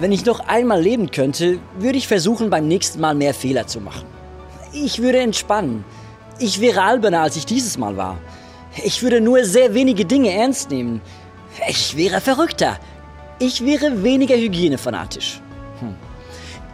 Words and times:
Wenn 0.00 0.12
ich 0.12 0.24
noch 0.24 0.38
einmal 0.40 0.80
leben 0.80 1.10
könnte, 1.10 1.58
würde 1.76 1.98
ich 1.98 2.06
versuchen, 2.06 2.50
beim 2.50 2.68
nächsten 2.68 3.00
Mal 3.00 3.16
mehr 3.16 3.34
Fehler 3.34 3.66
zu 3.66 3.80
machen. 3.80 4.06
Ich 4.72 5.02
würde 5.02 5.18
entspannen. 5.18 5.84
Ich 6.38 6.60
wäre 6.60 6.82
alberner, 6.82 7.22
als 7.22 7.34
ich 7.34 7.46
dieses 7.46 7.78
Mal 7.78 7.96
war. 7.96 8.16
Ich 8.84 9.02
würde 9.02 9.20
nur 9.20 9.44
sehr 9.44 9.74
wenige 9.74 10.04
Dinge 10.04 10.32
ernst 10.32 10.70
nehmen. 10.70 11.00
Ich 11.68 11.96
wäre 11.96 12.20
verrückter. 12.20 12.78
Ich 13.40 13.64
wäre 13.64 14.04
weniger 14.04 14.36
hygienefanatisch. 14.36 15.40
Hm. 15.80 15.96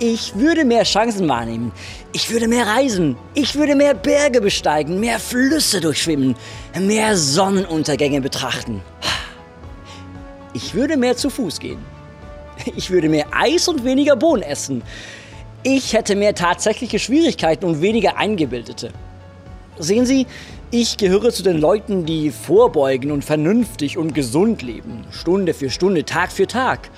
Ich 0.01 0.35
würde 0.35 0.67
mehr 0.67 0.85
Chancen 0.85 1.27
wahrnehmen. 1.27 1.73
Ich 2.13 2.31
würde 2.31 2.47
mehr 2.47 2.67
reisen. 2.67 3.17
Ich 3.33 3.55
würde 3.55 3.75
mehr 3.75 3.95
Berge 3.95 4.43
besteigen, 4.43 5.01
mehr 5.01 5.19
Flüsse 5.19 5.81
durchschwimmen, 5.81 6.35
mehr 6.79 7.17
Sonnenuntergänge 7.17 8.21
betrachten. 8.21 8.83
Ich 10.53 10.75
würde 10.75 10.99
mehr 10.99 11.17
zu 11.17 11.31
Fuß 11.31 11.59
gehen. 11.59 11.94
Ich 12.77 12.91
würde 12.91 13.09
mehr 13.09 13.27
Eis 13.33 13.69
und 13.69 13.85
weniger 13.85 14.17
Bohnen 14.17 14.43
essen. 14.43 14.83
Ich 15.63 15.93
hätte 15.95 16.15
mehr 16.15 16.35
tatsächliche 16.35 16.99
Schwierigkeiten 16.99 17.65
und 17.65 17.81
weniger 17.81 18.17
eingebildete. 18.17 18.91
Sehen 19.79 20.07
Sie, 20.07 20.27
ich 20.71 20.97
gehöre 20.97 21.31
zu 21.31 21.43
den 21.43 21.59
Leuten, 21.59 22.05
die 22.05 22.31
vorbeugen 22.31 23.11
und 23.11 23.25
vernünftig 23.25 23.97
und 23.97 24.15
gesund 24.15 24.63
leben. 24.63 25.05
Stunde 25.11 25.55
für 25.55 25.71
Stunde, 25.71 26.05
Tag 26.05 26.33
für 26.33 26.47
Tag. 26.47 26.91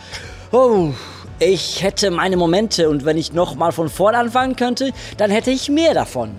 Oh, 0.53 0.93
ich 1.39 1.83
hätte 1.83 2.11
meine 2.11 2.37
Momente 2.37 2.89
und 2.89 3.05
wenn 3.05 3.19
ich 3.19 3.33
nochmal 3.33 3.73
von 3.73 3.89
vorn 3.89 4.15
anfangen 4.15 4.57
könnte, 4.57 4.93
dann 5.17 5.31
hätte 5.31 5.51
ich 5.51 5.69
mehr 5.69 5.95
davon. 5.95 6.31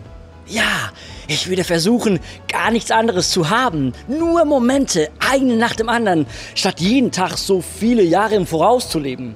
Ja, 0.47 0.91
ich 1.27 1.49
würde 1.49 1.65
versuchen, 1.65 2.19
gar 2.47 2.71
nichts 2.71 2.89
anderes 2.89 3.31
zu 3.31 3.49
haben. 3.49 3.91
Nur 4.07 4.45
Momente, 4.45 5.09
eine 5.19 5.57
nach 5.57 5.75
dem 5.75 5.89
anderen, 5.89 6.25
statt 6.55 6.79
jeden 6.79 7.11
Tag 7.11 7.37
so 7.37 7.61
viele 7.61 8.03
Jahre 8.03 8.35
im 8.35 8.47
Voraus 8.47 8.89
zu 8.89 8.97
leben. 8.97 9.35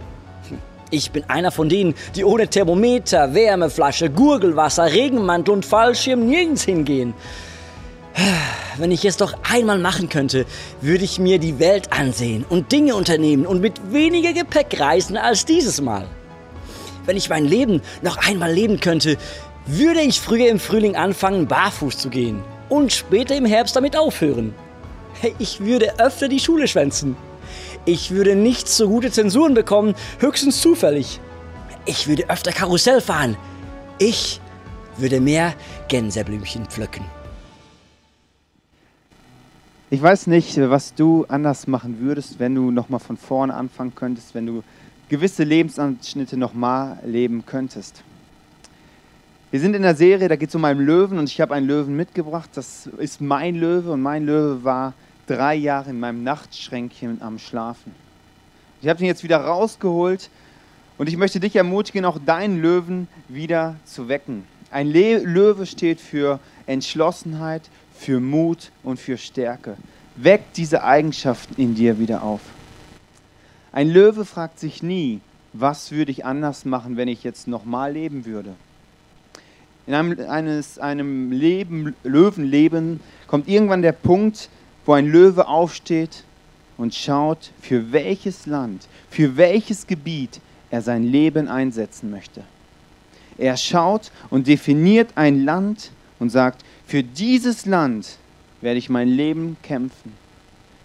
Ich 0.89 1.11
bin 1.11 1.23
einer 1.29 1.51
von 1.51 1.67
denen, 1.67 1.95
die 2.15 2.23
ohne 2.23 2.47
Thermometer, 2.47 3.33
Wärmeflasche, 3.33 4.09
Gurgelwasser, 4.09 4.91
Regenmantel 4.91 5.53
und 5.53 5.65
Fallschirm 5.65 6.25
nirgends 6.25 6.63
hingehen. 6.63 7.13
Wenn 8.77 8.91
ich 8.91 9.03
es 9.03 9.17
doch 9.17 9.33
einmal 9.49 9.79
machen 9.79 10.07
könnte, 10.07 10.45
würde 10.81 11.03
ich 11.03 11.19
mir 11.19 11.39
die 11.39 11.59
Welt 11.59 11.91
ansehen 11.91 12.45
und 12.47 12.71
Dinge 12.71 12.95
unternehmen 12.95 13.45
und 13.45 13.61
mit 13.61 13.91
weniger 13.91 14.33
Gepäck 14.33 14.79
reisen 14.79 15.17
als 15.17 15.45
dieses 15.45 15.81
Mal. 15.81 16.05
Wenn 17.05 17.17
ich 17.17 17.29
mein 17.29 17.45
Leben 17.45 17.81
noch 18.01 18.17
einmal 18.17 18.51
leben 18.53 18.79
könnte, 18.79 19.17
würde 19.65 20.01
ich 20.01 20.19
früher 20.19 20.49
im 20.49 20.59
Frühling 20.59 20.95
anfangen, 20.95 21.47
barfuß 21.47 21.97
zu 21.97 22.09
gehen 22.09 22.41
und 22.69 22.91
später 22.93 23.35
im 23.35 23.45
Herbst 23.45 23.75
damit 23.75 23.97
aufhören. 23.97 24.53
Ich 25.39 25.59
würde 25.59 25.99
öfter 25.99 26.27
die 26.27 26.39
Schule 26.39 26.67
schwänzen. 26.67 27.15
Ich 27.85 28.11
würde 28.11 28.35
nicht 28.35 28.67
so 28.67 28.87
gute 28.87 29.11
Zensuren 29.11 29.53
bekommen, 29.53 29.95
höchstens 30.19 30.61
zufällig. 30.61 31.19
Ich 31.85 32.07
würde 32.07 32.29
öfter 32.29 32.51
Karussell 32.51 33.01
fahren. 33.01 33.37
Ich 33.99 34.39
würde 34.97 35.19
mehr 35.19 35.53
Gänseblümchen 35.87 36.65
pflücken. 36.65 37.05
Ich 39.89 40.01
weiß 40.01 40.27
nicht, 40.27 40.57
was 40.57 40.95
du 40.95 41.25
anders 41.27 41.67
machen 41.67 41.99
würdest, 41.99 42.39
wenn 42.39 42.55
du 42.55 42.71
nochmal 42.71 43.01
von 43.01 43.17
vorne 43.17 43.53
anfangen 43.53 43.93
könntest, 43.93 44.33
wenn 44.33 44.45
du 44.45 44.63
gewisse 45.09 45.43
Lebensanschnitte 45.43 46.37
nochmal 46.37 46.99
leben 47.05 47.45
könntest. 47.45 48.03
Wir 49.51 49.59
sind 49.59 49.75
in 49.75 49.81
der 49.81 49.95
Serie, 49.95 50.29
da 50.29 50.37
geht 50.37 50.47
es 50.47 50.55
um 50.55 50.63
einen 50.63 50.79
Löwen 50.79 51.19
und 51.19 51.29
ich 51.29 51.41
habe 51.41 51.53
einen 51.53 51.67
Löwen 51.67 51.93
mitgebracht. 51.97 52.49
Das 52.55 52.87
ist 52.99 53.19
mein 53.19 53.55
Löwe 53.55 53.91
und 53.91 54.01
mein 54.01 54.25
Löwe 54.25 54.63
war 54.63 54.93
drei 55.27 55.55
Jahre 55.55 55.89
in 55.89 55.99
meinem 55.99 56.23
Nachtschränkchen 56.23 57.21
am 57.21 57.37
Schlafen. 57.37 57.93
Ich 58.81 58.87
habe 58.87 59.01
ihn 59.01 59.07
jetzt 59.07 59.25
wieder 59.25 59.41
rausgeholt 59.41 60.29
und 60.97 61.09
ich 61.09 61.17
möchte 61.17 61.41
dich 61.41 61.57
ermutigen, 61.57 62.05
auch 62.05 62.17
deinen 62.25 62.61
Löwen 62.61 63.09
wieder 63.27 63.75
zu 63.83 64.07
wecken. 64.07 64.45
Ein 64.71 64.89
Löwe 64.89 65.65
steht 65.65 65.99
für 65.99 66.39
Entschlossenheit, 66.65 67.63
für 67.93 68.21
Mut 68.21 68.71
und 68.83 69.01
für 69.01 69.17
Stärke. 69.17 69.75
Weck 70.15 70.53
diese 70.55 70.85
Eigenschaften 70.85 71.61
in 71.61 71.75
dir 71.75 71.99
wieder 71.99 72.23
auf. 72.23 72.39
Ein 73.73 73.89
Löwe 73.89 74.23
fragt 74.23 74.61
sich 74.61 74.81
nie, 74.81 75.19
was 75.51 75.91
würde 75.91 76.11
ich 76.11 76.23
anders 76.23 76.63
machen, 76.63 76.95
wenn 76.95 77.09
ich 77.09 77.25
jetzt 77.25 77.49
nochmal 77.49 77.91
leben 77.91 78.25
würde. 78.25 78.55
In 79.91 79.95
einem, 79.97 80.29
eines, 80.29 80.79
einem 80.79 81.33
Leben, 81.33 81.93
Löwenleben 82.05 83.01
kommt 83.27 83.49
irgendwann 83.49 83.81
der 83.81 83.91
Punkt, 83.91 84.47
wo 84.85 84.93
ein 84.93 85.05
Löwe 85.05 85.49
aufsteht 85.49 86.23
und 86.77 86.95
schaut, 86.95 87.51
für 87.59 87.91
welches 87.91 88.45
Land, 88.45 88.87
für 89.09 89.35
welches 89.35 89.87
Gebiet 89.87 90.39
er 90.69 90.81
sein 90.81 91.03
Leben 91.03 91.49
einsetzen 91.49 92.09
möchte. 92.09 92.45
Er 93.37 93.57
schaut 93.57 94.13
und 94.29 94.47
definiert 94.47 95.09
ein 95.15 95.43
Land 95.43 95.91
und 96.19 96.29
sagt, 96.29 96.63
für 96.87 97.03
dieses 97.03 97.65
Land 97.65 98.15
werde 98.61 98.77
ich 98.77 98.87
mein 98.87 99.09
Leben 99.09 99.57
kämpfen. 99.61 100.13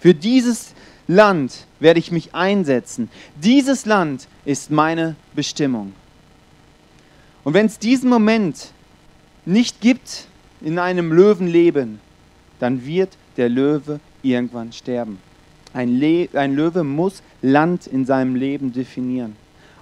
Für 0.01 0.15
dieses 0.15 0.75
Land 1.07 1.69
werde 1.79 2.01
ich 2.01 2.11
mich 2.11 2.35
einsetzen. 2.35 3.09
Dieses 3.37 3.87
Land 3.87 4.27
ist 4.45 4.73
meine 4.73 5.15
Bestimmung. 5.33 5.93
Und 7.45 7.55
wenn 7.55 7.67
es 7.67 7.79
diesen 7.79 8.11
Moment 8.11 8.73
nicht 9.47 9.81
gibt 9.81 10.27
in 10.61 10.79
einem 10.79 11.13
Löwenleben, 11.13 12.01
dann 12.61 12.85
wird 12.85 13.17
der 13.37 13.49
Löwe 13.49 14.01
irgendwann 14.23 14.73
sterben. 14.73 15.19
Ein, 15.73 15.99
Le 15.99 16.29
ein 16.35 16.55
Löwe 16.55 16.85
muss 16.85 17.23
Land 17.43 17.87
in 17.87 18.07
seinem 18.07 18.35
Leben 18.35 18.73
definieren 18.73 19.37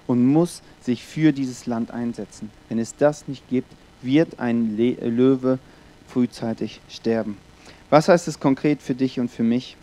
und 0.06 0.26
muss 0.26 0.62
sich 0.80 1.04
für 1.04 1.32
dieses 1.32 1.66
Land 1.66 1.90
einsetzen. 1.90 2.50
Wenn 2.68 2.78
es 2.78 2.96
das 2.96 3.28
nicht 3.28 3.48
gibt, 3.48 3.72
wird 4.02 4.38
ein 4.38 4.76
Le 4.76 4.92
Löwe 5.08 5.58
sterben 5.58 5.74
frühzeitig 6.14 6.80
sterben. 6.88 7.36
Was 7.90 8.08
heißt 8.08 8.28
es 8.28 8.40
konkret 8.40 8.82
für 8.82 8.94
dich 8.94 9.20
und 9.20 9.30
für 9.30 9.42
mich? 9.42 9.76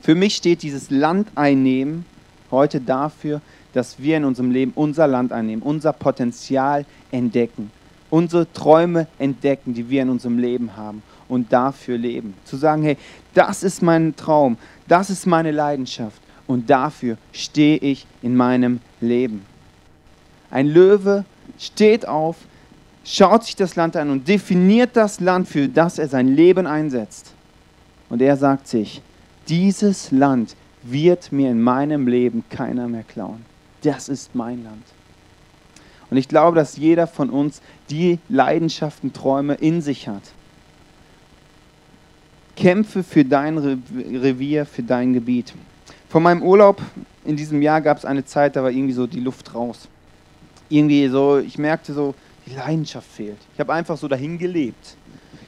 Für 0.00 0.14
mich 0.14 0.36
steht 0.36 0.62
dieses 0.62 0.90
Land 0.90 1.28
einnehmen 1.34 2.04
heute 2.50 2.80
dafür, 2.80 3.40
dass 3.72 3.98
wir 3.98 4.16
in 4.16 4.24
unserem 4.24 4.50
Leben 4.50 4.72
unser 4.74 5.06
Land 5.06 5.32
einnehmen, 5.32 5.62
unser 5.62 5.92
Potenzial 5.92 6.86
entdecken, 7.10 7.70
unsere 8.10 8.50
Träume 8.52 9.06
entdecken, 9.18 9.74
die 9.74 9.88
wir 9.90 10.02
in 10.02 10.10
unserem 10.10 10.38
Leben 10.38 10.76
haben 10.76 11.02
und 11.28 11.52
dafür 11.52 11.98
leben. 11.98 12.34
Zu 12.44 12.56
sagen, 12.56 12.82
hey, 12.82 12.96
das 13.34 13.62
ist 13.62 13.82
mein 13.82 14.16
Traum, 14.16 14.56
das 14.86 15.10
ist 15.10 15.26
meine 15.26 15.50
Leidenschaft 15.50 16.20
und 16.46 16.70
dafür 16.70 17.18
stehe 17.32 17.76
ich 17.78 18.06
in 18.22 18.34
meinem 18.36 18.80
Leben. 19.00 19.44
Ein 20.50 20.66
Löwe 20.66 21.24
steht 21.58 22.08
auf, 22.08 22.36
schaut 23.04 23.44
sich 23.44 23.56
das 23.56 23.76
Land 23.76 23.96
an 23.96 24.10
und 24.10 24.26
definiert 24.26 24.90
das 24.94 25.20
Land, 25.20 25.48
für 25.48 25.68
das 25.68 25.98
er 25.98 26.08
sein 26.08 26.28
Leben 26.28 26.66
einsetzt. 26.66 27.32
Und 28.08 28.22
er 28.22 28.36
sagt 28.36 28.66
sich, 28.66 29.02
dieses 29.48 30.10
Land 30.10 30.56
wird 30.82 31.32
mir 31.32 31.50
in 31.50 31.60
meinem 31.60 32.06
Leben 32.06 32.44
keiner 32.48 32.88
mehr 32.88 33.02
klauen. 33.02 33.44
Das 33.82 34.08
ist 34.08 34.34
mein 34.34 34.64
Land. 34.64 34.82
Und 36.10 36.16
ich 36.16 36.28
glaube, 36.28 36.56
dass 36.56 36.76
jeder 36.76 37.06
von 37.06 37.30
uns 37.30 37.60
die 37.90 38.18
Leidenschaften, 38.28 39.12
Träume 39.12 39.54
in 39.54 39.82
sich 39.82 40.08
hat. 40.08 40.22
Kämpfe 42.56 43.02
für 43.02 43.24
dein 43.24 43.58
Revier, 43.58 44.66
für 44.66 44.82
dein 44.82 45.12
Gebiet. 45.12 45.54
Von 46.08 46.22
meinem 46.22 46.42
Urlaub 46.42 46.80
in 47.24 47.36
diesem 47.36 47.62
Jahr 47.62 47.80
gab 47.80 47.98
es 47.98 48.04
eine 48.04 48.24
Zeit, 48.24 48.56
da 48.56 48.62
war 48.62 48.70
irgendwie 48.70 48.94
so 48.94 49.06
die 49.06 49.20
Luft 49.20 49.54
raus. 49.54 49.88
Irgendwie 50.68 51.08
so, 51.08 51.38
ich 51.38 51.58
merkte 51.58 51.92
so, 51.92 52.14
die 52.46 52.54
Leidenschaft 52.54 53.08
fehlt. 53.10 53.38
Ich 53.54 53.60
habe 53.60 53.72
einfach 53.72 53.96
so 53.96 54.08
dahin 54.08 54.38
gelebt. 54.38 54.96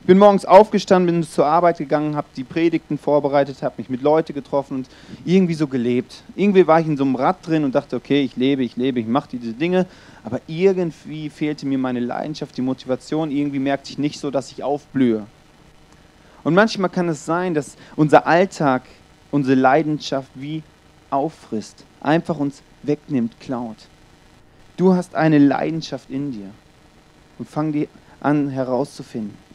Ich 0.00 0.06
bin 0.06 0.16
morgens 0.16 0.46
aufgestanden, 0.46 1.20
bin 1.20 1.28
zur 1.28 1.44
Arbeit 1.44 1.76
gegangen, 1.76 2.16
habe 2.16 2.26
die 2.34 2.42
Predigten 2.42 2.96
vorbereitet, 2.96 3.62
habe 3.62 3.74
mich 3.76 3.90
mit 3.90 4.00
Leuten 4.00 4.32
getroffen 4.32 4.78
und 4.78 4.88
irgendwie 5.26 5.52
so 5.52 5.66
gelebt. 5.66 6.22
Irgendwie 6.34 6.66
war 6.66 6.80
ich 6.80 6.86
in 6.86 6.96
so 6.96 7.04
einem 7.04 7.16
Rad 7.16 7.46
drin 7.46 7.64
und 7.64 7.74
dachte, 7.74 7.96
okay, 7.96 8.22
ich 8.22 8.34
lebe, 8.34 8.64
ich 8.64 8.76
lebe, 8.76 8.98
ich 8.98 9.06
mache 9.06 9.28
diese 9.30 9.52
Dinge, 9.52 9.84
aber 10.24 10.40
irgendwie 10.46 11.28
fehlte 11.28 11.66
mir 11.66 11.76
meine 11.76 12.00
Leidenschaft, 12.00 12.56
die 12.56 12.62
Motivation. 12.62 13.30
Irgendwie 13.30 13.58
merkte 13.58 13.90
ich 13.90 13.98
nicht 13.98 14.18
so, 14.18 14.30
dass 14.30 14.50
ich 14.50 14.62
aufblühe. 14.62 15.26
Und 16.44 16.54
manchmal 16.54 16.88
kann 16.88 17.10
es 17.10 17.26
sein, 17.26 17.52
dass 17.52 17.76
unser 17.94 18.26
Alltag 18.26 18.82
unsere 19.30 19.54
Leidenschaft 19.54 20.30
wie 20.34 20.62
auffrisst, 21.10 21.84
einfach 22.00 22.38
uns 22.38 22.62
wegnimmt, 22.82 23.38
klaut. 23.38 23.76
Du 24.78 24.94
hast 24.94 25.14
eine 25.14 25.36
Leidenschaft 25.36 26.08
in 26.08 26.32
dir 26.32 26.50
und 27.38 27.50
fang 27.50 27.70
die 27.72 27.86
an 28.20 28.48
herauszufinden. 28.48 29.49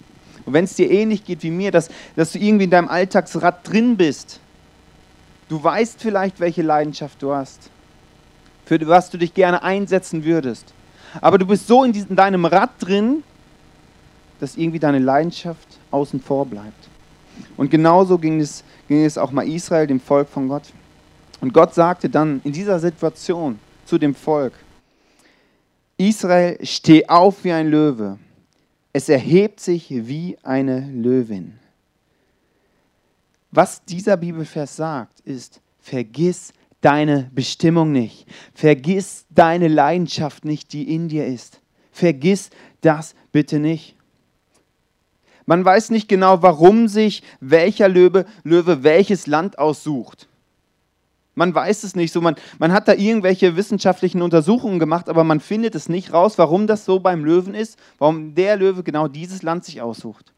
Und 0.46 0.54
wenn 0.54 0.66
es 0.66 0.76
dir 0.76 0.90
ähnlich 0.90 1.26
geht 1.26 1.44
wie 1.44 1.52
mir, 1.52 1.72
dass, 1.72 1.90
dass 2.16 2.32
du 2.32 2.40
irgendwie 2.40 2.66
in 2.66 2.70
deinem 2.70 2.88
Alltagsrad 2.88 3.68
drin 3.68 3.98
bist, 3.98 4.40
du 5.50 5.64
weißt 5.64 6.02
vielleicht, 6.02 6.40
welche 6.40 6.62
Leidenschaft 6.62 7.22
du 7.22 7.34
hast, 7.34 7.70
für 8.66 8.80
was 8.88 9.10
du 9.10 9.18
dich 9.18 9.34
gerne 9.34 9.64
einsetzen 9.64 10.24
würdest, 10.24 10.74
aber 11.22 11.38
du 11.38 11.46
bist 11.46 11.68
so 11.68 11.84
in, 11.84 11.94
diesem, 11.94 12.12
in 12.12 12.16
deinem 12.16 12.46
Rad 12.46 12.72
drin, 12.80 13.24
dass 14.40 14.58
irgendwie 14.58 14.80
deine 14.80 15.00
Leidenschaft 15.00 15.68
außen 15.92 16.20
vor 16.20 16.46
bleibt. 16.46 16.90
Und 17.58 17.72
genauso 17.72 18.18
ging 18.18 18.40
es, 18.40 18.64
ging 18.88 19.04
es 19.06 19.18
auch 19.18 19.32
mal 19.32 19.48
Israel, 19.48 19.88
dem 19.88 20.00
Volk 20.00 20.30
von 20.30 20.48
Gott. 20.48 20.64
Und 21.42 21.54
Gott 21.54 21.74
sagte 21.74 22.10
dann 22.10 22.42
in 22.44 22.52
dieser 22.52 22.80
Situation, 22.80 23.60
zu 23.86 23.98
dem 23.98 24.16
Volk. 24.16 24.54
Israel, 25.98 26.58
steh 26.64 27.08
auf 27.08 27.44
wie 27.44 27.52
ein 27.52 27.68
Löwe. 27.68 28.18
Es 28.96 29.10
erhebt 29.10 29.60
sich 29.60 29.90
wie 29.90 30.38
eine 30.42 30.90
Löwin. 30.90 31.60
Was 33.52 33.84
dieser 33.84 34.16
Bibelvers 34.16 34.78
sagt, 34.78 35.20
ist, 35.20 35.60
vergiss 35.82 36.54
deine 36.80 37.30
Bestimmung 37.36 37.92
nicht. 37.92 38.26
Vergiss 38.54 39.26
deine 39.30 39.68
Leidenschaft 39.68 40.46
nicht, 40.46 40.72
die 40.72 40.96
in 40.96 41.10
dir 41.10 41.28
ist. 41.28 41.60
Vergiss 41.92 42.52
das 42.80 43.16
bitte 43.34 43.60
nicht. 43.60 43.98
Man 45.46 45.66
weiß 45.66 45.90
nicht 45.90 46.08
genau, 46.08 46.42
warum 46.42 46.88
sich 46.88 47.22
welcher 47.42 47.90
Löwe, 47.90 48.26
Löwe 48.46 48.84
welches 48.84 49.28
Land 49.28 49.60
aussucht. 49.60 50.30
Man 51.36 51.54
weiß 51.54 51.84
es 51.84 51.96
nicht 51.96 52.14
so. 52.14 52.22
Man, 52.22 52.36
man 52.60 52.72
hat 52.72 52.88
da 52.88 52.94
irgendwelche 52.94 53.58
wissenschaftlichen 53.58 54.22
Untersuchungen 54.22 54.80
gemacht, 54.80 55.10
aber 55.10 55.24
man 55.24 55.42
findet 55.42 55.76
es 55.76 55.90
nicht 55.90 56.14
raus, 56.14 56.38
warum 56.38 56.66
das 56.66 56.86
so 56.86 57.00
beim 57.00 57.26
Löwen 57.26 57.54
ist, 57.54 57.78
warum 57.98 58.36
der 58.36 58.56
Löwe 58.56 58.84
genau 58.84 59.10
dieses 59.10 59.44
Land 59.44 59.66
sich 59.66 59.82
aussucht. 59.82 60.34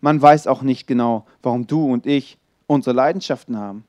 Man 0.00 0.20
weiß 0.20 0.46
auch 0.46 0.62
nicht 0.62 0.86
genau, 0.86 1.26
warum 1.42 1.66
du 1.66 1.92
und 1.92 2.06
ich 2.06 2.38
unsere 2.66 2.96
Leidenschaften 2.96 3.58
haben. 3.58 3.84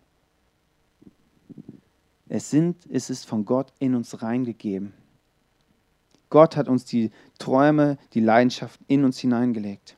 Es 2.28 2.50
sind, 2.50 2.78
es 2.90 3.10
ist 3.10 3.26
von 3.26 3.46
Gott 3.46 3.74
in 3.80 3.96
uns 3.96 4.22
reingegeben. 4.22 4.94
Gott 6.30 6.56
hat 6.58 6.68
uns 6.68 6.86
die 6.86 7.12
Träume, 7.40 7.98
die 8.14 8.22
Leidenschaften 8.22 8.86
in 8.88 9.06
uns 9.06 9.20
hineingelegt. 9.20 9.96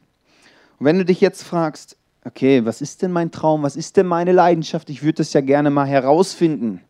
Und 0.79 0.85
wenn 0.85 0.97
du 0.97 1.05
dich 1.05 1.21
jetzt 1.21 1.43
fragst, 1.43 1.95
okay, 2.25 2.65
was 2.65 2.81
ist 2.81 3.01
denn 3.01 3.11
mein 3.11 3.31
Traum, 3.31 3.63
was 3.63 3.75
ist 3.75 3.97
denn 3.97 4.07
meine 4.07 4.31
Leidenschaft? 4.31 4.89
Ich 4.89 5.03
würde 5.03 5.17
das 5.17 5.33
ja 5.33 5.41
gerne 5.41 5.69
mal 5.69 5.87
herausfinden. 5.87 6.81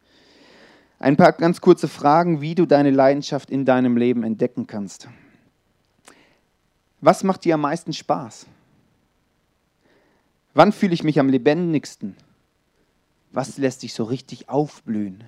Ein 1.00 1.18
paar 1.18 1.34
ganz 1.34 1.60
kurze 1.60 1.88
Fragen, 1.88 2.42
wie 2.42 2.56
du 2.56 2.66
deine 2.66 2.92
Leidenschaft 2.92 3.50
in 3.50 3.66
deinem 3.66 3.98
Leben 3.98 4.24
entdecken 4.24 4.68
kannst. 4.68 5.10
Was 7.02 7.24
macht 7.24 7.44
dir 7.44 7.56
am 7.56 7.62
meisten 7.62 7.92
Spaß? 7.92 8.46
Wann 10.54 10.72
fühle 10.72 10.94
ich 10.94 11.04
mich 11.04 11.20
am 11.20 11.30
lebendigsten? 11.30 12.16
Was 13.32 13.58
lässt 13.58 13.84
dich 13.84 13.94
so 13.94 14.04
richtig 14.04 14.48
aufblühen? 14.48 15.24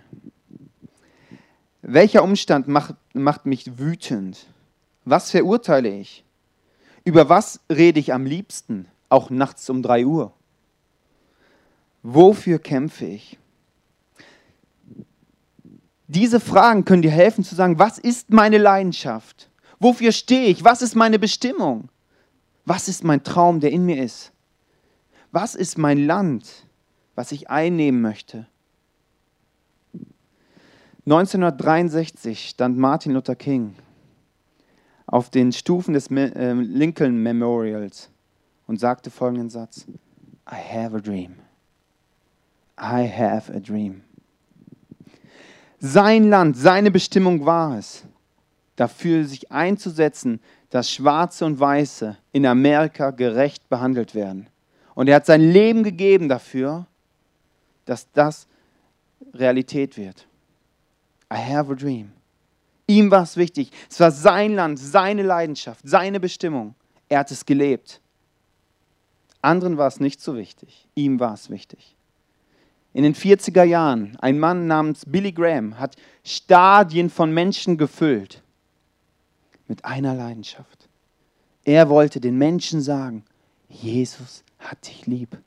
Welcher 1.82 2.24
Umstand 2.24 2.68
macht, 2.68 2.96
macht 3.14 3.46
mich 3.46 3.78
wütend? 3.78 4.46
Was 5.04 5.32
verurteile 5.32 5.90
ich? 5.90 6.24
Über 7.04 7.28
was 7.28 7.60
rede 7.70 8.00
ich 8.00 8.14
am 8.14 8.26
liebsten? 8.26 8.88
Auch 9.10 9.30
nachts 9.30 9.70
um 9.70 9.82
drei 9.82 10.06
Uhr? 10.06 10.34
Wofür 12.04 12.60
kämpfe 12.60 13.06
ich? 13.06 13.38
Diese 16.08 16.40
Fragen 16.40 16.86
können 16.86 17.02
dir 17.02 17.12
helfen 17.12 17.44
zu 17.44 17.56
sagen, 17.56 17.80
was 17.80 17.98
ist 17.98 18.30
meine 18.30 18.58
Leidenschaft? 18.60 19.50
Wofür 19.80 20.12
stehe 20.12 20.48
ich? 20.48 20.64
Was 20.64 20.82
ist 20.82 20.96
meine 20.96 21.18
Bestimmung? 21.18 21.90
Was 22.66 22.88
ist 22.88 23.04
mein 23.04 23.24
Traum, 23.24 23.60
der 23.60 23.72
in 23.72 23.86
mir 23.86 24.04
ist? 24.04 24.32
Was 25.32 25.56
ist 25.56 25.78
mein 25.78 26.06
Land, 26.06 26.68
was 27.16 27.32
ich 27.32 27.50
einnehmen 27.50 28.02
möchte? 28.02 28.48
1963 31.06 32.50
stand 32.50 32.78
Martin 32.78 33.14
Luther 33.14 33.36
King 33.36 33.76
auf 35.06 35.30
den 35.30 35.52
Stufen 35.52 35.94
des 35.94 36.10
äh, 36.10 36.54
Lincoln 36.54 37.22
Memorials 37.22 38.10
und 38.68 38.80
sagte 38.80 39.10
folgenden 39.12 39.50
Satz, 39.50 39.86
I 40.50 40.56
have 40.56 40.96
a 40.96 41.00
dream. 41.00 41.36
I 42.80 43.08
have 43.08 43.52
a 43.54 43.60
dream. 43.60 44.02
Sein 45.80 46.30
Land, 46.30 46.58
seine 46.58 46.92
Bestimmung 46.92 47.46
war 47.46 47.78
es, 47.78 48.04
dafür 48.76 49.26
sich 49.26 49.52
einzusetzen, 49.52 50.40
dass 50.70 50.92
Schwarze 50.92 51.46
und 51.46 51.60
Weiße 51.60 52.18
in 52.32 52.46
Amerika 52.46 53.12
gerecht 53.12 53.70
behandelt 53.70 54.16
werden. 54.16 54.48
Und 54.94 55.08
er 55.08 55.18
hat 55.18 55.26
sein 55.26 55.42
Leben 55.42 55.84
gegeben 55.84 56.28
dafür, 56.28 56.88
dass 57.86 58.12
das 58.12 58.48
Realität 59.34 59.98
wird. 59.98 60.28
I 61.32 61.38
have 61.38 61.72
a 61.72 61.76
dream. 61.76 62.12
Ihm 62.88 63.10
war 63.12 63.24
es 63.24 63.38
wichtig. 63.38 63.72
Es 63.90 64.00
war 64.00 64.12
sein 64.12 64.56
Land, 64.56 64.80
seine 64.80 65.24
Leidenschaft, 65.24 65.82
seine 65.84 66.20
Bestimmung. 66.20 66.76
Er 67.10 67.20
hat 67.20 67.32
es 67.32 67.46
gelebt. 67.46 68.02
Anderen 69.46 69.78
war 69.78 69.88
es 69.88 70.00
nicht 70.00 70.22
so 70.22 70.36
wichtig, 70.36 70.88
ihm 70.96 71.20
war 71.20 71.34
es 71.34 71.50
wichtig. 71.50 71.96
In 72.94 73.04
den 73.04 73.14
40er 73.14 73.64
Jahren, 73.64 74.18
ein 74.20 74.40
Mann 74.40 74.68
namens 74.68 75.06
Billy 75.06 75.32
Graham 75.32 75.78
hat 75.78 75.96
Stadien 76.24 77.10
von 77.10 77.34
Menschen 77.34 77.78
gefüllt 77.78 78.42
mit 79.68 79.84
einer 79.84 80.16
Leidenschaft. 80.16 80.88
Er 81.64 81.90
wollte 81.90 82.20
den 82.20 82.38
Menschen 82.38 82.82
sagen, 82.82 83.24
Jesus 83.68 84.44
hat 84.60 84.88
dich 84.88 85.06
lieb. 85.08 85.38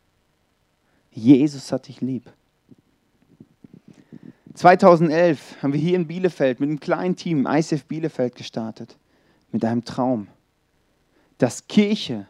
Jesus 1.10 1.72
hat 1.72 1.88
dich 1.88 2.00
lieb. 2.00 2.30
2011 4.54 5.62
haben 5.62 5.72
wir 5.72 5.80
hier 5.80 5.96
in 5.96 6.06
Bielefeld 6.06 6.60
mit 6.60 6.68
einem 6.68 6.80
kleinen 6.80 7.16
Team, 7.16 7.46
ICF 7.46 7.84
Bielefeld, 7.84 8.34
gestartet. 8.34 8.96
Mit 9.52 9.64
einem 9.64 9.84
Traum, 9.84 10.28
dass 11.38 11.66
Kirche 11.68 12.26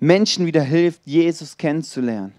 Menschen 0.00 0.46
wieder 0.46 0.62
hilft, 0.62 1.02
Jesus 1.04 1.56
kennenzulernen. 1.56 2.32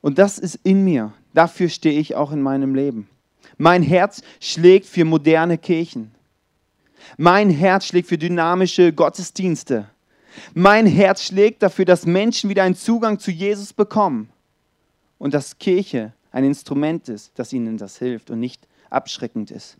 Und 0.00 0.18
das 0.18 0.38
ist 0.38 0.60
in 0.62 0.84
mir. 0.84 1.12
Dafür 1.34 1.68
stehe 1.68 1.98
ich 1.98 2.14
auch 2.14 2.32
in 2.32 2.40
meinem 2.40 2.74
Leben. 2.74 3.08
Mein 3.58 3.82
Herz 3.82 4.22
schlägt 4.40 4.86
für 4.86 5.04
moderne 5.04 5.58
Kirchen. 5.58 6.12
Mein 7.16 7.50
Herz 7.50 7.86
schlägt 7.86 8.08
für 8.08 8.18
dynamische 8.18 8.92
Gottesdienste. 8.92 9.88
Mein 10.54 10.86
Herz 10.86 11.24
schlägt 11.24 11.62
dafür, 11.62 11.84
dass 11.84 12.06
Menschen 12.06 12.50
wieder 12.50 12.62
einen 12.62 12.74
Zugang 12.74 13.18
zu 13.18 13.30
Jesus 13.30 13.72
bekommen. 13.72 14.30
Und 15.18 15.32
dass 15.32 15.58
Kirche 15.58 16.12
ein 16.30 16.44
Instrument 16.44 17.08
ist, 17.08 17.32
das 17.36 17.52
ihnen 17.52 17.78
das 17.78 17.98
hilft 17.98 18.30
und 18.30 18.38
nicht 18.38 18.68
abschreckend 18.90 19.50
ist. 19.50 19.76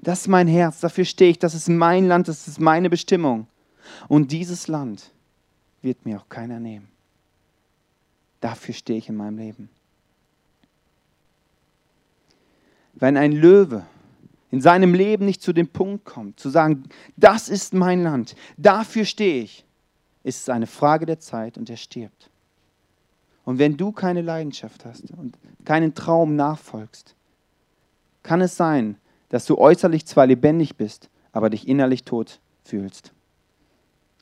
Das 0.00 0.20
ist 0.22 0.28
mein 0.28 0.46
Herz, 0.46 0.80
dafür 0.80 1.04
stehe 1.04 1.32
ich, 1.32 1.38
das 1.38 1.54
ist 1.54 1.68
mein 1.68 2.06
Land, 2.06 2.28
das 2.28 2.46
ist 2.46 2.60
meine 2.60 2.88
Bestimmung. 2.88 3.48
Und 4.08 4.32
dieses 4.32 4.68
Land 4.68 5.12
wird 5.82 6.04
mir 6.04 6.18
auch 6.18 6.28
keiner 6.28 6.60
nehmen. 6.60 6.88
Dafür 8.40 8.74
stehe 8.74 8.98
ich 8.98 9.08
in 9.08 9.16
meinem 9.16 9.38
Leben. 9.38 9.70
Wenn 12.94 13.16
ein 13.16 13.32
Löwe 13.32 13.86
in 14.50 14.60
seinem 14.60 14.94
Leben 14.94 15.24
nicht 15.24 15.42
zu 15.42 15.52
dem 15.52 15.68
Punkt 15.68 16.04
kommt, 16.04 16.38
zu 16.40 16.48
sagen, 16.48 16.84
das 17.16 17.48
ist 17.48 17.74
mein 17.74 18.02
Land, 18.02 18.36
dafür 18.56 19.04
stehe 19.04 19.42
ich, 19.42 19.64
ist 20.22 20.42
es 20.42 20.48
eine 20.48 20.66
Frage 20.66 21.04
der 21.04 21.18
Zeit 21.18 21.58
und 21.58 21.68
er 21.68 21.76
stirbt. 21.76 22.30
Und 23.44 23.58
wenn 23.58 23.76
du 23.76 23.92
keine 23.92 24.22
Leidenschaft 24.22 24.84
hast 24.84 25.10
und 25.12 25.36
keinen 25.64 25.94
Traum 25.94 26.36
nachfolgst, 26.36 27.14
kann 28.22 28.40
es 28.40 28.56
sein, 28.56 28.96
dass 29.28 29.46
du 29.46 29.58
äußerlich 29.58 30.06
zwar 30.06 30.26
lebendig 30.26 30.76
bist, 30.76 31.10
aber 31.32 31.50
dich 31.50 31.68
innerlich 31.68 32.04
tot 32.04 32.40
fühlst 32.64 33.12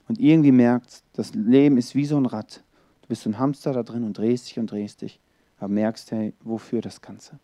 und 0.09 0.21
irgendwie 0.21 0.53
merkst, 0.53 1.05
das 1.15 1.35
Leben 1.35 1.77
ist 1.77 1.95
wie 1.95 2.05
so 2.05 2.17
ein 2.17 2.27
Rad. 2.27 2.63
Du 3.03 3.09
bist 3.09 3.23
so 3.23 3.31
ein 3.31 3.39
Hamster 3.39 3.73
da 3.73 3.83
drin 3.83 4.05
und 4.05 4.17
drehst 4.17 4.49
dich 4.49 4.59
und 4.59 4.71
drehst 4.71 5.03
dich, 5.03 5.21
aber 5.59 5.69
merkst, 5.69 6.11
hey, 6.13 6.35
wofür 6.43 6.81
das 6.81 7.01
Ganze? 7.01 7.39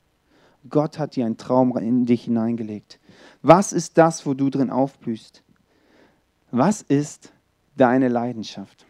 Gott 0.69 0.99
hat 0.99 1.17
dir 1.17 1.25
einen 1.25 1.38
Traum 1.38 1.76
in 1.79 2.05
dich 2.05 2.25
hineingelegt. 2.25 3.00
Was 3.43 3.73
ist 3.73 3.97
das, 3.97 4.26
wo 4.26 4.35
du 4.35 4.50
drin 4.50 4.71
aufblühst? 4.71 5.43
Was 6.50 6.83
ist 6.83 7.33
deine 7.76 8.09
Leidenschaft? 8.09 8.85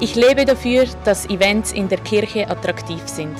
Ich 0.00 0.14
lebe 0.14 0.44
dafür, 0.44 0.86
dass 1.04 1.26
Events 1.26 1.72
in 1.72 1.88
der 1.88 1.98
Kirche 1.98 2.48
attraktiv 2.48 3.06
sind. 3.06 3.36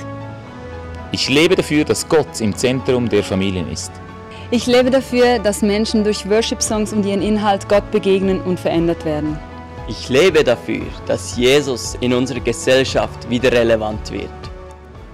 Ich 1.13 1.29
lebe 1.29 1.55
dafür, 1.55 1.85
dass 1.85 2.09
Gott 2.09 2.41
im 2.41 2.55
Zentrum 2.57 3.09
der 3.09 3.23
Familien 3.23 3.69
ist. 3.71 3.93
Ich 4.51 4.67
lebe 4.67 4.91
dafür, 4.91 5.39
dass 5.39 5.63
Menschen 5.63 6.05
durch 6.05 6.29
Worship-Songs 6.29 6.93
und 6.93 7.07
ihren 7.07 7.23
Inhalt 7.23 7.67
Gott 7.69 7.91
begegnen 7.91 8.43
und 8.43 8.61
verändert 8.61 9.05
werden. 9.05 9.39
Ich 9.89 10.09
lebe 10.11 10.45
dafür, 10.45 10.83
dass 11.07 11.37
Jesus 11.37 11.97
in 12.01 12.13
unserer 12.13 12.41
Gesellschaft 12.41 13.29
wieder 13.31 13.51
relevant 13.51 14.13
wird. 14.13 14.29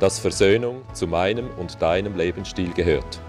Dass 0.00 0.18
Versöhnung 0.18 0.82
zu 0.94 1.06
meinem 1.06 1.46
und 1.58 1.80
deinem 1.80 2.16
Lebensstil 2.16 2.72
gehört. 2.72 3.20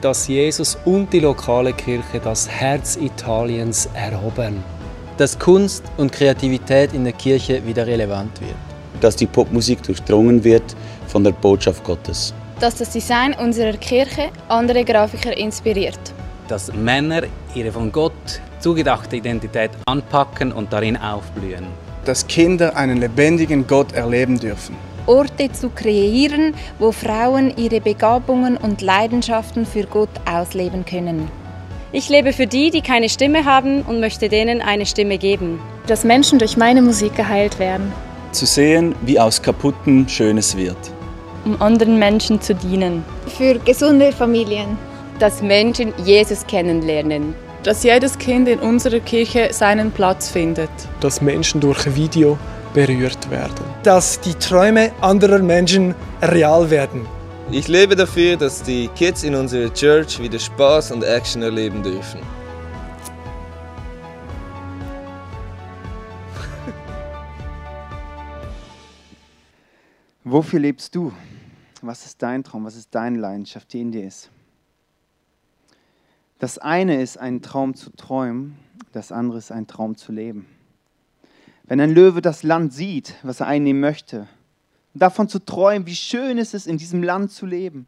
Dass 0.00 0.26
Jesus 0.26 0.78
und 0.86 1.12
die 1.12 1.20
lokale 1.20 1.74
Kirche 1.74 2.20
das 2.22 2.48
Herz 2.48 2.96
Italiens 2.96 3.88
erhoben. 3.94 4.64
Dass 5.18 5.38
Kunst 5.38 5.84
und 5.98 6.12
Kreativität 6.12 6.94
in 6.94 7.04
der 7.04 7.12
Kirche 7.12 7.64
wieder 7.66 7.86
relevant 7.86 8.40
wird. 8.40 8.56
Dass 9.02 9.16
die 9.16 9.26
Popmusik 9.26 9.82
durchdrungen 9.82 10.42
wird 10.44 10.74
von 11.08 11.24
der 11.24 11.32
Botschaft 11.32 11.84
Gottes 11.84 12.34
dass 12.60 12.76
das 12.76 12.90
Design 12.90 13.34
unserer 13.34 13.76
Kirche 13.76 14.30
andere 14.48 14.84
Grafiker 14.84 15.36
inspiriert. 15.36 15.98
Dass 16.48 16.72
Männer 16.72 17.22
ihre 17.54 17.72
von 17.72 17.90
Gott 17.90 18.40
zugedachte 18.60 19.16
Identität 19.16 19.70
anpacken 19.86 20.52
und 20.52 20.72
darin 20.72 20.96
aufblühen. 20.96 21.66
Dass 22.04 22.26
Kinder 22.26 22.76
einen 22.76 22.98
lebendigen 22.98 23.66
Gott 23.66 23.92
erleben 23.92 24.38
dürfen. 24.38 24.76
Orte 25.06 25.52
zu 25.52 25.68
kreieren, 25.68 26.54
wo 26.78 26.92
Frauen 26.92 27.54
ihre 27.56 27.80
Begabungen 27.80 28.56
und 28.56 28.80
Leidenschaften 28.80 29.66
für 29.66 29.84
Gott 29.84 30.08
ausleben 30.24 30.84
können. 30.84 31.30
Ich 31.92 32.08
lebe 32.08 32.32
für 32.32 32.46
die, 32.46 32.70
die 32.70 32.80
keine 32.80 33.08
Stimme 33.08 33.44
haben 33.44 33.82
und 33.82 34.00
möchte 34.00 34.28
denen 34.28 34.60
eine 34.60 34.86
Stimme 34.86 35.18
geben. 35.18 35.60
Dass 35.86 36.04
Menschen 36.04 36.38
durch 36.38 36.56
meine 36.56 36.82
Musik 36.82 37.14
geheilt 37.14 37.58
werden. 37.58 37.92
Zu 38.32 38.46
sehen, 38.46 38.94
wie 39.02 39.20
aus 39.20 39.40
kaputten 39.40 40.08
Schönes 40.08 40.56
wird. 40.56 40.93
Um 41.44 41.60
anderen 41.60 41.98
Menschen 41.98 42.40
zu 42.40 42.54
dienen. 42.54 43.04
Für 43.36 43.58
gesunde 43.58 44.12
Familien. 44.12 44.78
Dass 45.18 45.42
Menschen 45.42 45.92
Jesus 46.04 46.46
kennenlernen. 46.46 47.34
Dass 47.62 47.82
jedes 47.82 48.18
Kind 48.18 48.48
in 48.48 48.58
unserer 48.60 49.00
Kirche 49.00 49.48
seinen 49.52 49.90
Platz 49.90 50.30
findet. 50.30 50.70
Dass 51.00 51.20
Menschen 51.20 51.60
durch 51.60 51.94
Video 51.94 52.38
berührt 52.72 53.30
werden. 53.30 53.64
Dass 53.82 54.20
die 54.20 54.34
Träume 54.34 54.90
anderer 55.02 55.40
Menschen 55.40 55.94
real 56.22 56.70
werden. 56.70 57.06
Ich 57.50 57.68
lebe 57.68 57.94
dafür, 57.94 58.36
dass 58.36 58.62
die 58.62 58.88
Kids 58.88 59.22
in 59.22 59.34
unserer 59.34 59.72
Church 59.72 60.18
wieder 60.18 60.38
Spaß 60.38 60.92
und 60.92 61.04
Action 61.04 61.42
erleben 61.42 61.82
dürfen. 61.82 62.20
Wofür 70.24 70.58
lebst 70.58 70.94
du? 70.94 71.12
Was 71.86 72.06
ist 72.06 72.22
dein 72.22 72.44
Traum? 72.44 72.64
Was 72.64 72.76
ist 72.76 72.94
deine 72.94 73.18
Leidenschaft, 73.18 73.72
die 73.72 73.80
in 73.80 73.92
dir 73.92 74.06
ist? 74.06 74.30
Das 76.38 76.58
eine 76.58 77.00
ist, 77.00 77.18
einen 77.18 77.42
Traum 77.42 77.74
zu 77.74 77.90
träumen, 77.90 78.56
das 78.92 79.12
andere 79.12 79.38
ist, 79.38 79.52
einen 79.52 79.66
Traum 79.66 79.96
zu 79.96 80.12
leben. 80.12 80.46
Wenn 81.64 81.80
ein 81.80 81.94
Löwe 81.94 82.20
das 82.20 82.42
Land 82.42 82.72
sieht, 82.72 83.14
was 83.22 83.40
er 83.40 83.46
einnehmen 83.46 83.80
möchte, 83.80 84.28
davon 84.94 85.28
zu 85.28 85.38
träumen, 85.38 85.86
wie 85.86 85.94
schön 85.94 86.38
es 86.38 86.54
ist, 86.54 86.66
in 86.66 86.78
diesem 86.78 87.02
Land 87.02 87.32
zu 87.32 87.46
leben, 87.46 87.86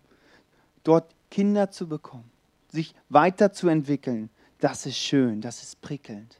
dort 0.84 1.10
Kinder 1.30 1.70
zu 1.70 1.88
bekommen, 1.88 2.30
sich 2.72 2.94
weiterzuentwickeln, 3.08 4.30
das 4.60 4.86
ist 4.86 4.96
schön, 4.96 5.40
das 5.40 5.62
ist 5.62 5.80
prickelnd. 5.80 6.38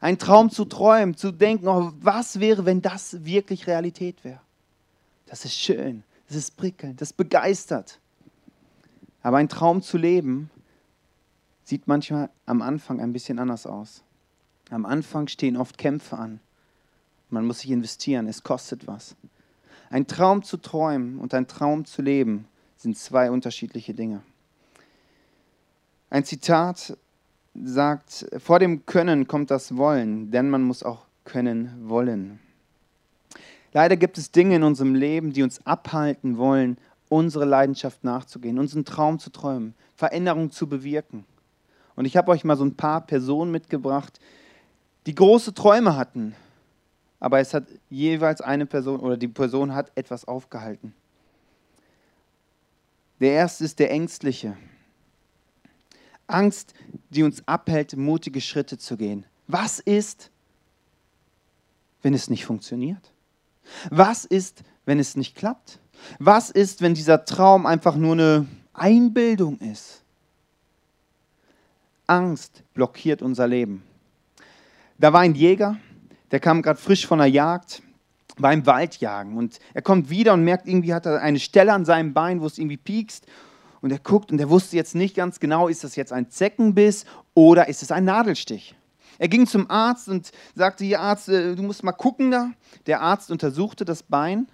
Ein 0.00 0.18
Traum 0.18 0.50
zu 0.50 0.64
träumen, 0.64 1.16
zu 1.16 1.32
denken, 1.32 1.68
oh, 1.68 1.92
was 2.00 2.40
wäre, 2.40 2.66
wenn 2.66 2.82
das 2.82 3.24
wirklich 3.24 3.66
Realität 3.66 4.22
wäre. 4.24 4.40
Das 5.26 5.44
ist 5.44 5.54
schön, 5.54 6.02
das 6.28 6.36
ist 6.36 6.56
prickelnd, 6.56 7.00
das 7.00 7.12
begeistert. 7.12 8.00
Aber 9.22 9.38
ein 9.38 9.48
Traum 9.48 9.82
zu 9.82 9.96
leben 9.96 10.50
sieht 11.64 11.86
manchmal 11.86 12.30
am 12.46 12.62
Anfang 12.62 13.00
ein 13.00 13.12
bisschen 13.12 13.38
anders 13.38 13.66
aus. 13.66 14.02
Am 14.70 14.84
Anfang 14.86 15.28
stehen 15.28 15.56
oft 15.56 15.78
Kämpfe 15.78 16.16
an. 16.16 16.40
Man 17.30 17.46
muss 17.46 17.60
sich 17.60 17.70
investieren, 17.70 18.26
es 18.28 18.42
kostet 18.42 18.86
was. 18.86 19.16
Ein 19.90 20.06
Traum 20.06 20.42
zu 20.42 20.56
träumen 20.56 21.18
und 21.18 21.34
ein 21.34 21.46
Traum 21.46 21.84
zu 21.84 22.02
leben 22.02 22.46
sind 22.76 22.98
zwei 22.98 23.30
unterschiedliche 23.30 23.94
Dinge. 23.94 24.22
Ein 26.10 26.24
Zitat 26.24 26.96
sagt, 27.54 28.26
vor 28.38 28.58
dem 28.58 28.86
Können 28.86 29.26
kommt 29.26 29.50
das 29.50 29.76
Wollen, 29.76 30.30
denn 30.30 30.50
man 30.50 30.62
muss 30.62 30.82
auch 30.82 31.06
können 31.24 31.88
wollen. 31.88 32.40
Leider 33.74 33.96
gibt 33.96 34.18
es 34.18 34.30
Dinge 34.30 34.54
in 34.56 34.62
unserem 34.62 34.94
Leben, 34.94 35.32
die 35.32 35.42
uns 35.42 35.66
abhalten 35.66 36.38
wollen, 36.38 36.78
unsere 37.08 37.44
Leidenschaft 37.44 38.04
nachzugehen, 38.04 38.60
unseren 38.60 38.84
Traum 38.84 39.18
zu 39.18 39.30
träumen, 39.30 39.74
Veränderung 39.96 40.52
zu 40.52 40.68
bewirken. 40.68 41.24
Und 41.96 42.04
ich 42.04 42.16
habe 42.16 42.30
euch 42.30 42.44
mal 42.44 42.56
so 42.56 42.64
ein 42.64 42.76
paar 42.76 43.00
Personen 43.04 43.50
mitgebracht, 43.50 44.20
die 45.06 45.14
große 45.14 45.54
Träume 45.54 45.96
hatten, 45.96 46.36
aber 47.18 47.40
es 47.40 47.52
hat 47.52 47.64
jeweils 47.90 48.40
eine 48.40 48.64
Person 48.64 49.00
oder 49.00 49.16
die 49.16 49.28
Person 49.28 49.74
hat 49.74 49.90
etwas 49.96 50.24
aufgehalten. 50.24 50.94
Der 53.20 53.32
erste 53.32 53.64
ist 53.64 53.80
der 53.80 53.90
Ängstliche. 53.90 54.56
Angst, 56.26 56.74
die 57.10 57.24
uns 57.24 57.46
abhält, 57.46 57.96
mutige 57.96 58.40
Schritte 58.40 58.78
zu 58.78 58.96
gehen. 58.96 59.26
Was 59.48 59.80
ist, 59.80 60.30
wenn 62.02 62.14
es 62.14 62.30
nicht 62.30 62.44
funktioniert? 62.44 63.13
Was 63.90 64.24
ist, 64.24 64.62
wenn 64.84 64.98
es 64.98 65.16
nicht 65.16 65.36
klappt? 65.36 65.78
Was 66.18 66.50
ist, 66.50 66.82
wenn 66.82 66.94
dieser 66.94 67.24
Traum 67.24 67.66
einfach 67.66 67.96
nur 67.96 68.12
eine 68.12 68.46
Einbildung 68.72 69.58
ist? 69.58 70.02
Angst 72.06 72.62
blockiert 72.74 73.22
unser 73.22 73.46
Leben. 73.46 73.82
Da 74.98 75.12
war 75.12 75.20
ein 75.20 75.34
Jäger, 75.34 75.76
der 76.30 76.40
kam 76.40 76.62
gerade 76.62 76.78
frisch 76.78 77.06
von 77.06 77.18
der 77.18 77.28
Jagd, 77.28 77.82
beim 78.36 78.66
Waldjagen 78.66 79.36
und 79.36 79.58
er 79.74 79.82
kommt 79.82 80.10
wieder 80.10 80.32
und 80.32 80.42
merkt, 80.42 80.66
irgendwie 80.66 80.92
hat 80.92 81.06
er 81.06 81.20
eine 81.20 81.38
Stelle 81.38 81.72
an 81.72 81.84
seinem 81.84 82.14
Bein, 82.14 82.40
wo 82.40 82.46
es 82.46 82.58
irgendwie 82.58 82.76
piekst 82.76 83.26
und 83.80 83.92
er 83.92 83.98
guckt 83.98 84.32
und 84.32 84.40
er 84.40 84.50
wusste 84.50 84.76
jetzt 84.76 84.94
nicht 84.94 85.14
ganz 85.14 85.40
genau, 85.40 85.68
ist 85.68 85.84
das 85.84 85.96
jetzt 85.96 86.12
ein 86.12 86.30
Zeckenbiss 86.30 87.04
oder 87.34 87.68
ist 87.68 87.82
es 87.82 87.92
ein 87.92 88.04
Nadelstich. 88.04 88.74
Er 89.18 89.28
ging 89.28 89.46
zum 89.46 89.70
Arzt 89.70 90.08
und 90.08 90.30
sagte, 90.54 90.84
hier 90.84 91.00
Arzt, 91.00 91.28
äh, 91.28 91.54
du 91.54 91.62
musst 91.62 91.82
mal 91.82 91.92
gucken 91.92 92.30
da. 92.30 92.50
Der 92.86 93.00
Arzt 93.00 93.30
untersuchte 93.30 93.84
das 93.84 94.02
Bein 94.02 94.48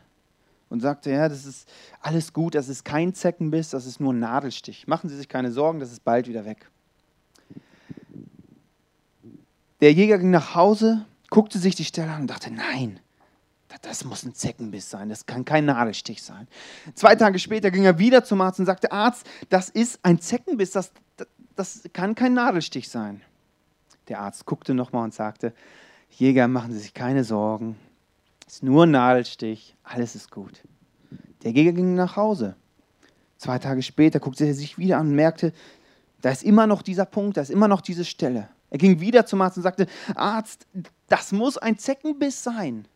und 0.69 0.81
sagte, 0.81 1.11
ja, 1.11 1.29
das 1.29 1.45
ist 1.45 1.69
alles 2.01 2.33
gut, 2.33 2.55
das 2.55 2.69
ist 2.69 2.85
kein 2.85 3.15
Zeckenbiss, 3.15 3.71
das 3.71 3.87
ist 3.87 4.01
nur 4.01 4.13
ein 4.13 4.21
Nadelstich. 4.21 4.87
Machen 4.87 5.09
Sie 5.09 5.17
sich 5.17 5.29
keine 5.29 5.53
Sorgen, 5.53 5.81
das 5.81 5.93
ist 5.93 6.05
bald 6.05 6.29
wieder 6.29 6.45
weg. 6.45 6.71
Der 9.81 9.93
Jäger 9.93 10.19
ging 10.19 10.31
nach 10.31 10.55
Hause, 10.55 11.07
guckte 11.31 11.59
sich 11.59 11.75
die 11.75 11.85
Stelle 11.85 12.11
an 12.13 12.23
und 12.23 12.27
dachte, 12.31 12.53
nein, 12.53 13.01
das 13.83 14.05
muss 14.05 14.25
ein 14.25 14.35
Zeckenbiss 14.35 14.91
sein, 14.91 15.09
das 15.09 15.27
kann 15.27 15.45
kein 15.45 15.65
Nadelstich 15.65 16.23
sein. 16.23 16.49
Zwei 16.95 17.15
Tage 17.15 17.39
später 17.39 17.71
ging 17.71 17.85
er 17.85 17.99
wieder 17.99 18.25
zum 18.25 18.41
Arzt 18.41 18.61
und 18.61 18.67
sagte, 18.67 18.93
Arzt, 18.93 19.27
das 19.49 19.69
ist 19.71 20.01
ein 20.03 20.21
Zeckenbiss, 20.21 20.73
das, 20.73 20.93
das, 21.17 21.29
das 21.57 21.83
kann 21.93 22.15
kein 22.15 22.35
Nadelstich 22.35 22.89
sein. 22.89 23.23
Der 24.11 24.21
Arzt 24.21 24.45
guckte 24.45 24.75
nochmal 24.75 25.05
und 25.05 25.15
sagte, 25.15 25.55
Jäger, 26.11 26.49
machen 26.49 26.73
Sie 26.73 26.81
sich 26.81 26.93
keine 26.93 27.25
Sorgen, 27.25 27.77
es 28.45 28.55
ist 28.55 28.63
nur 28.65 28.85
ein 28.85 28.91
Nadelstich, 28.91 29.77
alles 29.85 30.17
ist 30.17 30.33
gut. 30.33 30.63
Der 31.45 31.53
Jäger 31.53 31.71
ging 31.71 31.95
nach 31.95 32.17
Hause. 32.17 32.57
Zwei 33.39 33.61
Tage 33.61 33.83
später 33.83 34.19
guckte 34.19 34.45
er 34.45 34.55
sich 34.55 34.77
wieder 34.77 34.99
an 34.99 35.07
und 35.07 35.15
merkte, 35.15 35.53
da 36.21 36.31
ist 36.31 36.43
immer 36.43 36.67
noch 36.67 36.83
dieser 36.83 37.05
Punkt, 37.05 37.37
da 37.37 37.43
ist 37.43 37.51
immer 37.51 37.69
noch 37.69 37.81
diese 37.81 38.05
Stelle. 38.05 38.49
Er 38.71 38.79
ging 38.79 38.99
wieder 38.99 39.25
zum 39.25 39.41
Arzt 39.41 39.57
und 39.57 39.63
sagte, 39.63 39.87
Arzt, 40.17 40.67
das 41.07 41.31
muss 41.31 41.57
ein 41.57 41.79
Zeckenbiss 41.79 42.43
sein. 42.43 42.89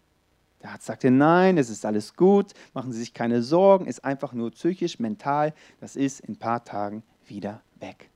Der 0.64 0.72
Arzt 0.72 0.86
sagte, 0.86 1.12
nein, 1.12 1.56
es 1.58 1.70
ist 1.70 1.86
alles 1.86 2.16
gut, 2.16 2.52
machen 2.74 2.92
Sie 2.92 2.98
sich 2.98 3.14
keine 3.14 3.44
Sorgen, 3.44 3.86
ist 3.86 4.04
einfach 4.04 4.32
nur 4.32 4.50
psychisch, 4.50 4.98
mental, 4.98 5.54
das 5.80 5.94
ist 5.94 6.18
in 6.18 6.34
ein 6.34 6.38
paar 6.38 6.64
Tagen 6.64 7.04
wieder 7.24 7.62
weg. 7.78 8.10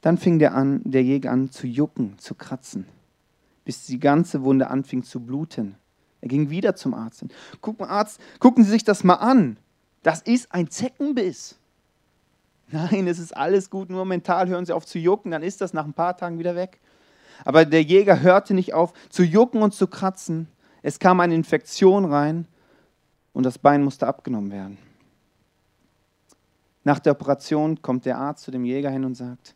Dann 0.00 0.18
fing 0.18 0.38
der, 0.38 0.54
an, 0.54 0.80
der 0.84 1.02
Jäger 1.02 1.30
an 1.30 1.50
zu 1.50 1.66
jucken, 1.66 2.18
zu 2.18 2.34
kratzen, 2.34 2.86
bis 3.64 3.86
die 3.86 4.00
ganze 4.00 4.42
Wunde 4.42 4.68
anfing 4.68 5.02
zu 5.02 5.20
bluten. 5.20 5.76
Er 6.20 6.28
ging 6.28 6.50
wieder 6.50 6.74
zum 6.74 6.94
Arzt. 6.94 7.24
Gucken, 7.60 7.86
Arzt, 7.86 8.20
gucken 8.38 8.64
Sie 8.64 8.70
sich 8.70 8.84
das 8.84 9.04
mal 9.04 9.14
an. 9.14 9.56
Das 10.02 10.22
ist 10.22 10.52
ein 10.52 10.70
Zeckenbiss. 10.70 11.56
Nein, 12.72 13.06
es 13.08 13.18
ist 13.18 13.36
alles 13.36 13.68
gut, 13.68 13.90
nur 13.90 14.04
mental 14.04 14.48
hören 14.48 14.64
Sie 14.64 14.72
auf 14.72 14.86
zu 14.86 14.98
jucken, 14.98 15.32
dann 15.32 15.42
ist 15.42 15.60
das 15.60 15.72
nach 15.72 15.84
ein 15.84 15.92
paar 15.92 16.16
Tagen 16.16 16.38
wieder 16.38 16.54
weg. 16.54 16.78
Aber 17.44 17.64
der 17.64 17.82
Jäger 17.82 18.20
hörte 18.20 18.54
nicht 18.54 18.74
auf 18.74 18.92
zu 19.08 19.22
jucken 19.22 19.62
und 19.62 19.74
zu 19.74 19.86
kratzen. 19.86 20.46
Es 20.82 20.98
kam 20.98 21.20
eine 21.20 21.34
Infektion 21.34 22.04
rein 22.04 22.46
und 23.32 23.44
das 23.44 23.58
Bein 23.58 23.82
musste 23.82 24.06
abgenommen 24.06 24.50
werden. 24.50 24.78
Nach 26.84 26.98
der 26.98 27.12
Operation 27.12 27.82
kommt 27.82 28.04
der 28.06 28.18
Arzt 28.18 28.44
zu 28.44 28.50
dem 28.50 28.64
Jäger 28.64 28.90
hin 28.90 29.04
und 29.04 29.14
sagt, 29.14 29.54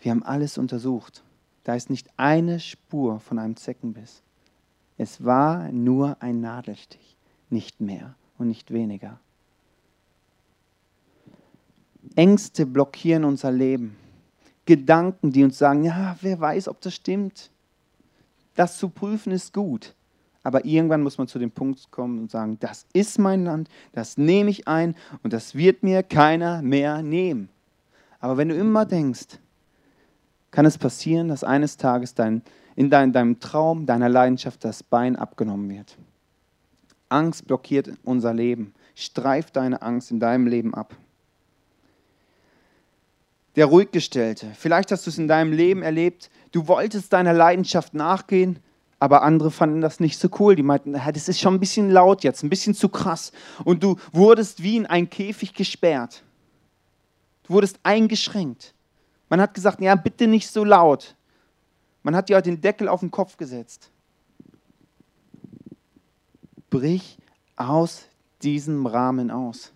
wir 0.00 0.10
haben 0.10 0.22
alles 0.22 0.58
untersucht. 0.58 1.22
Da 1.64 1.74
ist 1.74 1.90
nicht 1.90 2.08
eine 2.16 2.58
Spur 2.60 3.20
von 3.20 3.38
einem 3.38 3.56
Zeckenbiss. 3.56 4.22
Es 4.96 5.24
war 5.24 5.70
nur 5.72 6.16
ein 6.20 6.40
Nadelstich, 6.40 7.16
nicht 7.48 7.80
mehr 7.80 8.14
und 8.38 8.48
nicht 8.48 8.72
weniger. 8.72 9.18
Ängste 12.16 12.66
blockieren 12.66 13.24
unser 13.24 13.52
Leben. 13.52 13.96
Gedanken, 14.66 15.32
die 15.32 15.44
uns 15.44 15.58
sagen, 15.58 15.84
ja, 15.84 16.16
wer 16.20 16.40
weiß, 16.40 16.68
ob 16.68 16.80
das 16.80 16.94
stimmt. 16.94 17.50
Das 18.54 18.78
zu 18.78 18.88
prüfen 18.88 19.32
ist 19.32 19.52
gut. 19.52 19.94
Aber 20.42 20.64
irgendwann 20.64 21.02
muss 21.02 21.18
man 21.18 21.28
zu 21.28 21.38
dem 21.38 21.50
Punkt 21.50 21.90
kommen 21.90 22.18
und 22.18 22.30
sagen, 22.30 22.56
das 22.60 22.86
ist 22.92 23.18
mein 23.18 23.44
Land, 23.44 23.68
das 23.92 24.16
nehme 24.16 24.50
ich 24.50 24.66
ein 24.66 24.96
und 25.22 25.32
das 25.32 25.54
wird 25.54 25.82
mir 25.82 26.02
keiner 26.02 26.62
mehr 26.62 27.02
nehmen. 27.02 27.50
Aber 28.20 28.36
wenn 28.38 28.48
du 28.48 28.56
immer 28.56 28.86
denkst, 28.86 29.38
kann 30.50 30.66
es 30.66 30.78
passieren, 30.78 31.28
dass 31.28 31.44
eines 31.44 31.76
Tages 31.76 32.14
dein, 32.14 32.42
in 32.76 32.90
dein, 32.90 33.12
deinem 33.12 33.40
Traum, 33.40 33.86
deiner 33.86 34.08
Leidenschaft 34.08 34.64
das 34.64 34.82
Bein 34.82 35.16
abgenommen 35.16 35.70
wird. 35.70 35.96
Angst 37.08 37.46
blockiert 37.46 37.90
unser 38.04 38.34
Leben. 38.34 38.74
Streif 38.94 39.50
deine 39.50 39.82
Angst 39.82 40.10
in 40.10 40.20
deinem 40.20 40.46
Leben 40.46 40.74
ab 40.74 40.96
der 43.56 43.66
Ruhiggestellte. 43.66 44.52
Vielleicht 44.56 44.92
hast 44.92 45.06
du 45.06 45.10
es 45.10 45.18
in 45.18 45.28
deinem 45.28 45.52
Leben 45.52 45.82
erlebt, 45.82 46.30
du 46.52 46.68
wolltest 46.68 47.12
deiner 47.12 47.32
Leidenschaft 47.32 47.94
nachgehen, 47.94 48.58
Aber 49.02 49.22
andere 49.22 49.50
fanden 49.50 49.80
das 49.80 49.98
nicht 49.98 50.18
so 50.18 50.28
cool. 50.38 50.54
Die 50.54 50.62
meinten, 50.62 50.92
das 50.92 51.28
ist 51.28 51.40
schon 51.40 51.54
ein 51.54 51.60
bisschen 51.60 51.90
laut 51.90 52.22
jetzt, 52.22 52.42
ein 52.42 52.50
bisschen 52.50 52.74
zu 52.74 52.90
krass. 52.90 53.32
Und 53.64 53.82
du 53.82 53.96
wurdest 54.12 54.62
wie 54.62 54.76
in 54.76 54.84
einen 54.84 55.08
Käfig 55.08 55.54
gesperrt. 55.54 56.22
Du 57.44 57.54
wurdest 57.54 57.80
eingeschränkt. 57.82 58.74
Man 59.30 59.40
hat 59.40 59.54
gesagt, 59.54 59.80
ja, 59.80 59.94
bitte 59.94 60.26
nicht 60.26 60.50
so 60.50 60.64
laut. 60.64 61.16
Man 62.02 62.14
hat 62.14 62.28
dir 62.28 62.34
halt 62.34 62.46
den 62.46 62.60
Deckel 62.60 62.88
auf 62.88 63.00
den 63.00 63.10
Kopf 63.10 63.36
gesetzt. 63.36 63.90
Brich 66.68 67.16
aus 67.56 68.06
diesem 68.42 68.86
Rahmen 68.86 69.30
aus. 69.30 69.72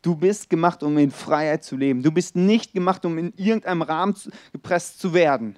Du 0.00 0.14
bist 0.14 0.48
gemacht, 0.48 0.82
um 0.82 0.96
in 0.96 1.10
Freiheit 1.10 1.64
zu 1.64 1.76
leben. 1.76 2.02
Du 2.02 2.10
bist 2.10 2.36
nicht 2.36 2.72
gemacht, 2.72 3.04
um 3.04 3.18
in 3.18 3.32
irgendeinem 3.36 3.82
Rahmen 3.82 4.14
gepresst 4.52 5.00
zu 5.00 5.12
werden. 5.12 5.56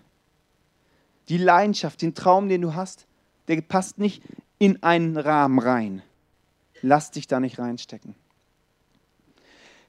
Die 1.28 1.38
Leidenschaft, 1.38 2.02
den 2.02 2.14
Traum, 2.14 2.48
den 2.48 2.62
du 2.62 2.74
hast, 2.74 3.06
der 3.48 3.60
passt 3.60 3.98
nicht 3.98 4.22
in 4.58 4.82
einen 4.82 5.16
Rahmen 5.16 5.58
rein. 5.58 6.02
Lass 6.82 7.10
dich 7.10 7.26
da 7.26 7.38
nicht 7.38 7.58
reinstecken. 7.58 8.14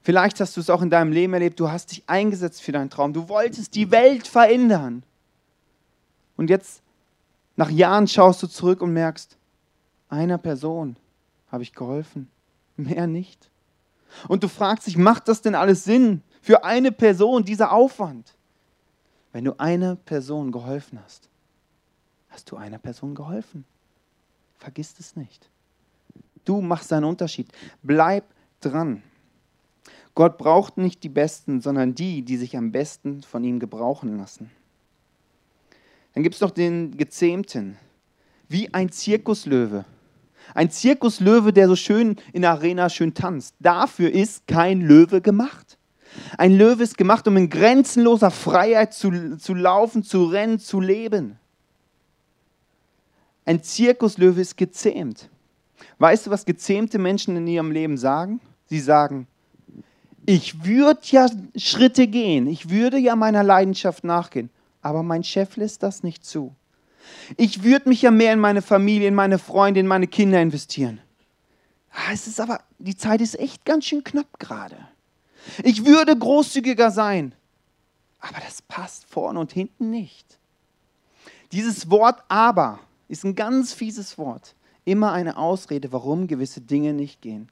Vielleicht 0.03 0.39
hast 0.39 0.58
du 0.58 0.62
es 0.62 0.70
auch 0.70 0.81
in 0.81 0.89
deinem 0.89 1.12
Leben 1.12 1.34
erlebt, 1.34 1.60
du 1.60 1.70
hast 1.70 1.91
dich 1.91 2.03
eingesetzt 2.08 2.62
für 2.62 2.72
deinen 2.72 2.89
Traum. 2.89 3.13
Du 3.13 3.29
wolltest 3.29 3.75
die 3.75 3.91
Welt 3.91 4.27
verändern. 4.27 5.03
Und 6.38 6.50
jetzt, 6.50 6.81
nach 7.55 7.70
Jahren, 7.70 8.08
schaust 8.08 8.41
du 8.41 8.48
zurück 8.48 8.81
und 8.81 8.93
merkst, 8.93 9.38
einer 10.10 10.38
Person 10.38 10.96
habe 11.51 11.63
ich 11.63 11.74
geholfen, 11.74 12.29
mehr 12.77 13.05
nicht. 13.05 13.50
Und 14.27 14.43
du 14.43 14.48
fragst 14.48 14.88
dich, 14.88 14.98
macht 14.98 15.27
das 15.27 15.41
denn 15.41 15.55
alles 15.55 15.84
Sinn 15.84 16.22
für 16.41 16.63
eine 16.63 16.91
Person, 16.91 17.46
dieser 17.46 17.72
Aufwand? 17.72 18.34
Wenn 19.31 19.46
du 19.46 19.58
einer 19.60 19.96
Person 19.96 20.51
geholfen 20.51 21.00
hast, 21.03 21.29
hast 22.29 22.50
du 22.51 22.58
einer 22.58 22.79
Person 22.79 23.15
geholfen. 23.15 23.65
Vergiss 24.58 24.96
es 25.00 25.15
nicht. 25.15 25.50
Du 26.43 26.62
machst 26.62 26.91
einen 26.91 27.05
Unterschied. 27.05 27.51
Bleib 27.84 28.25
dran. 28.60 29.03
Gott 30.15 30.38
braucht 30.38 30.77
nicht 30.77 31.03
die 31.03 31.10
Besten, 31.10 31.62
sondern 31.62 31.96
die, 31.96 32.24
die 32.24 32.38
sich 32.38 32.58
am 32.58 32.72
besten 32.72 33.22
von 33.24 33.44
ihm 33.44 33.60
gebrauchen 33.60 34.18
lassen. 34.18 34.51
Dann 36.13 36.24
gibt 36.24 36.36
es 36.36 36.41
noch 36.41 36.51
den 36.51 36.98
Gezähmten, 36.98 37.77
wie 38.50 38.74
ein 38.74 38.91
Zirkuslöwe. 38.91 39.86
Ein 40.53 40.70
Zirkuslöwe, 40.70 41.53
der 41.53 41.68
so 41.68 41.75
schön 41.75 42.18
in 42.34 42.41
der 42.41 42.51
Arena 42.51 42.89
schön 42.89 43.13
tanzt. 43.13 43.56
Dafür 43.60 44.12
ist 44.12 44.48
kein 44.48 44.82
Löwe 44.82 45.22
gemacht. 45.22 45.77
Ein 46.38 46.58
Löwe 46.58 46.84
ist 46.84 46.98
gemacht, 46.98 47.25
um 47.27 47.38
in 47.38 47.50
grenzenloser 47.50 48.32
Freiheit 48.32 48.94
zu, 48.94 49.38
zu 49.38 49.53
laufen, 49.53 50.03
zu 50.03 50.25
rennen, 50.25 50.60
zu 50.60 50.82
leben. 50.82 51.38
Ein 53.46 53.63
Zirkuslöwe 53.63 54.41
ist 54.41 54.58
gezähmt. 54.58 55.30
Weißt 56.00 56.27
du, 56.27 56.32
was 56.32 56.46
gezähmte 56.46 57.00
Menschen 57.00 57.38
in 57.38 57.48
ihrem 57.48 57.72
Leben 57.72 57.98
sagen? 57.98 58.41
Sie 58.65 58.80
sagen, 58.80 59.27
ich 60.25 60.66
würde 60.66 61.01
ja 61.06 61.28
Schritte 61.56 62.08
gehen, 62.08 62.48
ich 62.48 62.70
würde 62.70 62.98
ja 62.98 63.16
meiner 63.16 63.44
Leidenschaft 63.44 64.04
nachgehen, 64.04 64.50
aber 64.82 65.04
mein 65.04 65.24
Chef 65.24 65.58
lässt 65.58 65.84
das 65.84 66.04
nicht 66.04 66.25
zu. 66.25 66.56
Ich 67.38 67.63
würde 67.63 67.90
mich 67.90 68.01
ja 68.04 68.12
mehr 68.12 68.34
in 68.34 68.40
meine 68.40 68.62
Familie, 68.62 69.08
in 69.08 69.16
meine 69.16 69.40
Freunde, 69.40 69.80
in 69.80 69.88
meine 69.88 70.08
Kinder 70.08 70.42
investieren. 70.42 71.01
Ah, 71.92 72.13
es 72.13 72.28
ist 72.28 72.40
aber, 72.40 72.62
die 72.80 72.96
Zeit 72.96 73.22
ist 73.22 73.38
echt 73.40 73.66
ganz 73.66 73.86
schön 73.86 74.04
knapp 74.04 74.40
gerade. 74.40 74.78
Ich 75.63 75.86
würde 75.86 76.16
großzügiger 76.16 76.92
sein, 76.92 77.34
aber 78.20 78.40
das 78.46 78.62
passt 78.62 79.06
vorne 79.06 79.40
und 79.40 79.51
hinten 79.51 79.90
nicht. 79.90 80.38
Dieses 81.51 81.89
Wort 81.89 82.24
aber 82.30 82.80
ist 83.08 83.26
ein 83.26 83.36
ganz 83.36 83.74
fieses 83.74 84.17
Wort. 84.17 84.56
Immer 84.86 85.12
eine 85.12 85.38
Ausrede, 85.38 85.91
warum 85.91 86.28
gewisse 86.28 86.62
Dinge 86.62 86.93
nicht 86.93 87.22
gehen. 87.22 87.50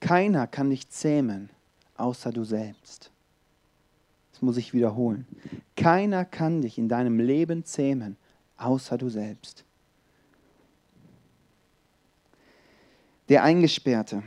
Keiner 0.00 0.46
kann 0.46 0.70
dich 0.70 0.88
zähmen, 0.88 1.50
außer 1.96 2.32
du 2.32 2.44
selbst. 2.44 3.10
Das 4.32 4.42
muss 4.42 4.56
ich 4.56 4.72
wiederholen. 4.72 5.26
Keiner 5.76 6.24
kann 6.24 6.62
dich 6.62 6.78
in 6.78 6.88
deinem 6.88 7.20
Leben 7.20 7.64
zähmen, 7.64 8.16
außer 8.56 8.96
du 8.96 9.10
selbst. 9.10 9.64
Der 13.28 13.44
Eingesperrte. 13.44 14.22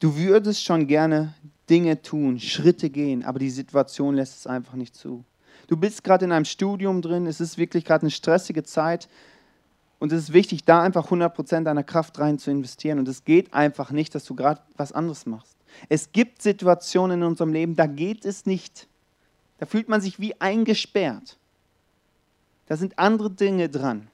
Du 0.00 0.16
würdest 0.16 0.64
schon 0.64 0.88
gerne 0.88 1.34
Dinge 1.70 2.02
tun, 2.02 2.40
Schritte 2.40 2.90
gehen, 2.90 3.24
aber 3.24 3.38
die 3.38 3.50
Situation 3.50 4.16
lässt 4.16 4.36
es 4.36 4.46
einfach 4.48 4.74
nicht 4.74 4.96
zu. 4.96 5.24
Du 5.68 5.76
bist 5.76 6.02
gerade 6.02 6.24
in 6.24 6.32
einem 6.32 6.44
Studium 6.44 7.00
drin, 7.00 7.26
es 7.26 7.40
ist 7.40 7.56
wirklich 7.56 7.84
gerade 7.84 8.02
eine 8.02 8.10
stressige 8.10 8.64
Zeit 8.64 9.08
und 10.02 10.10
es 10.10 10.24
ist 10.24 10.32
wichtig, 10.32 10.64
da 10.64 10.82
einfach 10.82 11.12
100% 11.12 11.62
deiner 11.62 11.84
Kraft 11.84 12.18
rein 12.18 12.36
zu 12.36 12.50
investieren 12.50 12.98
und 12.98 13.06
es 13.06 13.24
geht 13.24 13.54
einfach 13.54 13.92
nicht, 13.92 14.16
dass 14.16 14.24
du 14.24 14.34
gerade 14.34 14.60
was 14.76 14.90
anderes 14.90 15.26
machst. 15.26 15.56
Es 15.88 16.10
gibt 16.10 16.42
Situationen 16.42 17.20
in 17.20 17.24
unserem 17.28 17.52
Leben, 17.52 17.76
da 17.76 17.86
geht 17.86 18.24
es 18.24 18.44
nicht. 18.44 18.88
Da 19.58 19.66
fühlt 19.66 19.88
man 19.88 20.00
sich 20.00 20.18
wie 20.18 20.34
eingesperrt. 20.40 21.38
Da 22.66 22.76
sind 22.76 22.98
andere 22.98 23.30
Dinge 23.30 23.68
dran. 23.68 24.08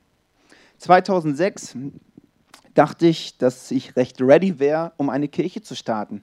2006 0.77 1.79
dachte 2.75 3.07
ich, 3.07 3.39
dass 3.39 3.71
ich 3.71 3.97
recht 3.97 4.21
ready 4.21 4.59
wäre, 4.59 4.93
um 4.99 5.09
eine 5.09 5.29
Kirche 5.29 5.63
zu 5.63 5.75
starten. 5.75 6.23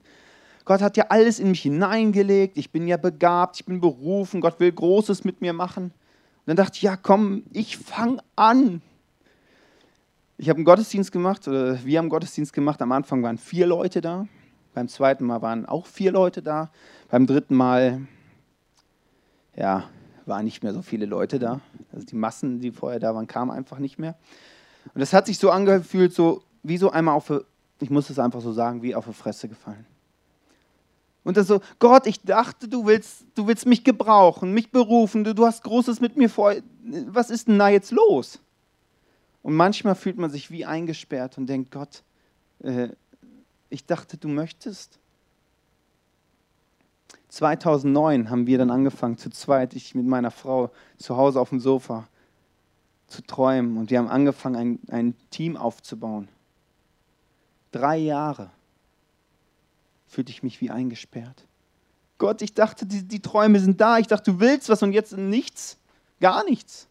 Gott 0.64 0.84
hat 0.84 0.96
ja 0.96 1.06
alles 1.10 1.40
in 1.40 1.50
mich 1.50 1.64
hineingelegt. 1.64 2.60
Ich 2.60 2.70
bin 2.70 2.88
ja 2.88 2.98
begabt, 2.98 3.56
ich 3.56 3.66
bin 3.66 3.82
berufen. 3.82 4.42
Gott 4.42 4.60
will 4.60 4.72
Großes 4.72 5.24
mit 5.24 5.42
mir 5.42 5.54
machen. 5.54 5.86
Und 5.86 5.92
dann 6.46 6.56
dachte 6.56 6.76
ich, 6.76 6.84
ja, 6.84 6.96
komm, 6.96 7.46
ich 7.52 7.78
fange 7.78 8.20
an. 8.36 8.84
Ich 10.38 10.50
habe 10.50 10.58
einen 10.58 10.66
Gottesdienst 10.66 11.14
gemacht, 11.14 11.48
oder 11.48 11.84
wir 11.86 11.98
haben 11.98 12.06
einen 12.06 12.10
Gottesdienst 12.10 12.52
gemacht. 12.52 12.82
Am 12.82 12.92
Anfang 12.92 13.24
waren 13.24 13.38
vier 13.38 13.68
Leute 13.68 14.02
da. 14.02 14.28
Beim 14.74 14.90
zweiten 14.90 15.26
Mal 15.26 15.42
waren 15.42 15.66
auch 15.66 15.86
vier 15.86 16.12
Leute 16.12 16.42
da. 16.42 16.72
Beim 17.10 17.26
dritten 17.26 17.56
Mal, 17.56 18.02
ja, 19.56 19.86
waren 20.26 20.44
nicht 20.44 20.62
mehr 20.62 20.74
so 20.74 20.82
viele 20.82 21.06
Leute 21.06 21.40
da. 21.40 21.62
Also 21.94 22.06
die 22.06 22.18
Massen, 22.18 22.60
die 22.60 22.72
vorher 22.72 23.00
da 23.00 23.16
waren, 23.16 23.28
kamen 23.28 23.50
einfach 23.50 23.80
nicht 23.80 23.98
mehr. 23.98 24.16
Und 24.94 25.00
das 25.00 25.14
hat 25.14 25.28
sich 25.28 25.38
so 25.38 25.52
angefühlt, 25.52 26.14
so 26.14 26.44
wie 26.64 26.78
so 26.78 26.92
einmal 26.92 27.16
auf, 27.16 27.32
ich 27.80 27.90
muss 27.90 28.10
es 28.10 28.20
einfach 28.20 28.42
so 28.42 28.52
sagen, 28.52 28.82
wie 28.82 28.94
auf 28.94 29.06
die 29.06 29.14
Fresse 29.14 29.48
gefallen. 29.48 29.86
Und 31.24 31.38
dann 31.38 31.46
so, 31.46 31.62
Gott, 31.80 32.08
ich 32.08 32.22
dachte, 32.24 32.68
du 32.68 32.86
willst, 32.86 33.26
du 33.36 33.48
willst 33.48 33.66
mich 33.66 33.86
gebrauchen, 33.86 34.54
mich 34.54 34.70
berufen, 34.70 35.24
du, 35.24 35.34
du 35.34 35.46
hast 35.46 35.64
Großes 35.64 36.02
mit 36.02 36.18
mir 36.18 36.30
vor. 36.30 36.56
Was 37.08 37.30
ist 37.30 37.48
denn 37.48 37.58
da 37.58 37.70
jetzt 37.70 37.92
los? 37.92 38.42
Und 39.46 39.54
manchmal 39.54 39.94
fühlt 39.94 40.18
man 40.18 40.32
sich 40.32 40.50
wie 40.50 40.66
eingesperrt 40.66 41.38
und 41.38 41.46
denkt, 41.46 41.70
Gott, 41.70 42.02
äh, 42.64 42.90
ich 43.70 43.86
dachte, 43.86 44.18
du 44.18 44.28
möchtest. 44.28 44.98
2009 47.30 48.32
haben 48.32 48.48
wir 48.48 48.58
dann 48.58 48.72
angefangen, 48.72 49.20
zu 49.20 49.30
zweit, 49.30 49.76
ich 49.76 49.94
mit 49.94 50.08
meiner 50.08 50.32
Frau, 50.32 50.72
zu 50.98 51.16
Hause 51.16 51.40
auf 51.40 51.50
dem 51.50 51.60
Sofa 51.60 52.08
zu 53.06 53.22
träumen. 53.22 53.78
Und 53.78 53.92
wir 53.92 54.00
haben 54.00 54.08
angefangen, 54.08 54.56
ein, 54.56 54.80
ein 54.90 55.16
Team 55.30 55.58
aufzubauen. 55.58 56.28
Drei 57.72 57.98
Jahre 57.98 58.50
fühlte 60.08 60.32
ich 60.32 60.42
mich 60.42 60.60
wie 60.60 60.72
eingesperrt. 60.72 61.46
Gott, 62.18 62.42
ich 62.42 62.56
dachte, 62.56 62.88
die, 62.88 63.04
die 63.04 63.22
Träume 63.22 63.60
sind 63.60 63.80
da. 63.80 64.00
Ich 64.00 64.08
dachte, 64.08 64.32
du 64.32 64.40
willst 64.40 64.70
was 64.70 64.82
und 64.82 64.92
jetzt 64.92 65.16
nichts. 65.16 65.78
Gar 66.20 66.46
nichts. 66.46 66.88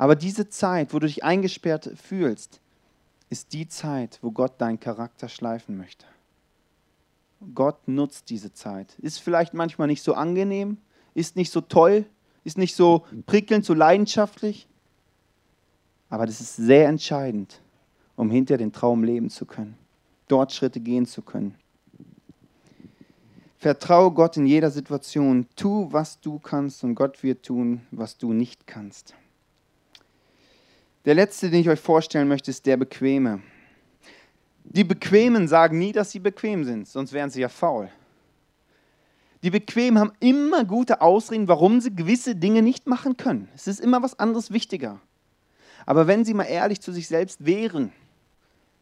Aber 0.00 0.16
diese 0.16 0.48
Zeit, 0.48 0.94
wo 0.94 0.98
du 0.98 1.06
dich 1.06 1.24
eingesperrt 1.24 1.90
fühlst, 1.94 2.62
ist 3.28 3.52
die 3.52 3.68
Zeit, 3.68 4.18
wo 4.22 4.30
Gott 4.30 4.58
deinen 4.58 4.80
Charakter 4.80 5.28
schleifen 5.28 5.76
möchte. 5.76 6.06
Gott 7.54 7.86
nutzt 7.86 8.30
diese 8.30 8.54
Zeit. 8.54 8.98
Ist 9.00 9.18
vielleicht 9.18 9.52
manchmal 9.52 9.88
nicht 9.88 10.02
so 10.02 10.14
angenehm, 10.14 10.78
ist 11.12 11.36
nicht 11.36 11.52
so 11.52 11.60
toll, 11.60 12.06
ist 12.44 12.56
nicht 12.56 12.74
so 12.76 13.04
prickelnd, 13.26 13.66
so 13.66 13.74
leidenschaftlich, 13.74 14.66
aber 16.08 16.24
das 16.24 16.40
ist 16.40 16.56
sehr 16.56 16.88
entscheidend, 16.88 17.60
um 18.16 18.30
hinter 18.30 18.56
den 18.56 18.72
Traum 18.72 19.04
leben 19.04 19.28
zu 19.28 19.44
können, 19.44 19.76
dort 20.28 20.50
Schritte 20.50 20.80
gehen 20.80 21.04
zu 21.04 21.20
können. 21.20 21.56
Vertraue 23.58 24.12
Gott 24.12 24.38
in 24.38 24.46
jeder 24.46 24.70
Situation. 24.70 25.46
Tu, 25.56 25.92
was 25.92 26.20
du 26.20 26.38
kannst 26.38 26.84
und 26.84 26.94
Gott 26.94 27.22
wird 27.22 27.44
tun, 27.44 27.82
was 27.90 28.16
du 28.16 28.32
nicht 28.32 28.66
kannst. 28.66 29.14
Der 31.04 31.14
letzte, 31.14 31.50
den 31.50 31.60
ich 31.60 31.68
euch 31.68 31.80
vorstellen 31.80 32.28
möchte, 32.28 32.50
ist 32.50 32.66
der 32.66 32.76
Bequeme. 32.76 33.40
Die 34.64 34.84
Bequemen 34.84 35.48
sagen 35.48 35.78
nie, 35.78 35.92
dass 35.92 36.10
sie 36.10 36.18
bequem 36.20 36.64
sind, 36.64 36.86
sonst 36.86 37.12
wären 37.12 37.30
sie 37.30 37.40
ja 37.40 37.48
faul. 37.48 37.90
Die 39.42 39.50
Bequemen 39.50 39.98
haben 39.98 40.12
immer 40.20 40.64
gute 40.64 41.00
Ausreden, 41.00 41.48
warum 41.48 41.80
sie 41.80 41.94
gewisse 41.94 42.36
Dinge 42.36 42.60
nicht 42.60 42.86
machen 42.86 43.16
können. 43.16 43.48
Es 43.54 43.66
ist 43.66 43.80
immer 43.80 44.02
was 44.02 44.18
anderes 44.18 44.50
wichtiger. 44.50 45.00
Aber 45.86 46.06
wenn 46.06 46.26
sie 46.26 46.34
mal 46.34 46.44
ehrlich 46.44 46.82
zu 46.82 46.92
sich 46.92 47.08
selbst 47.08 47.44
wären, 47.46 47.92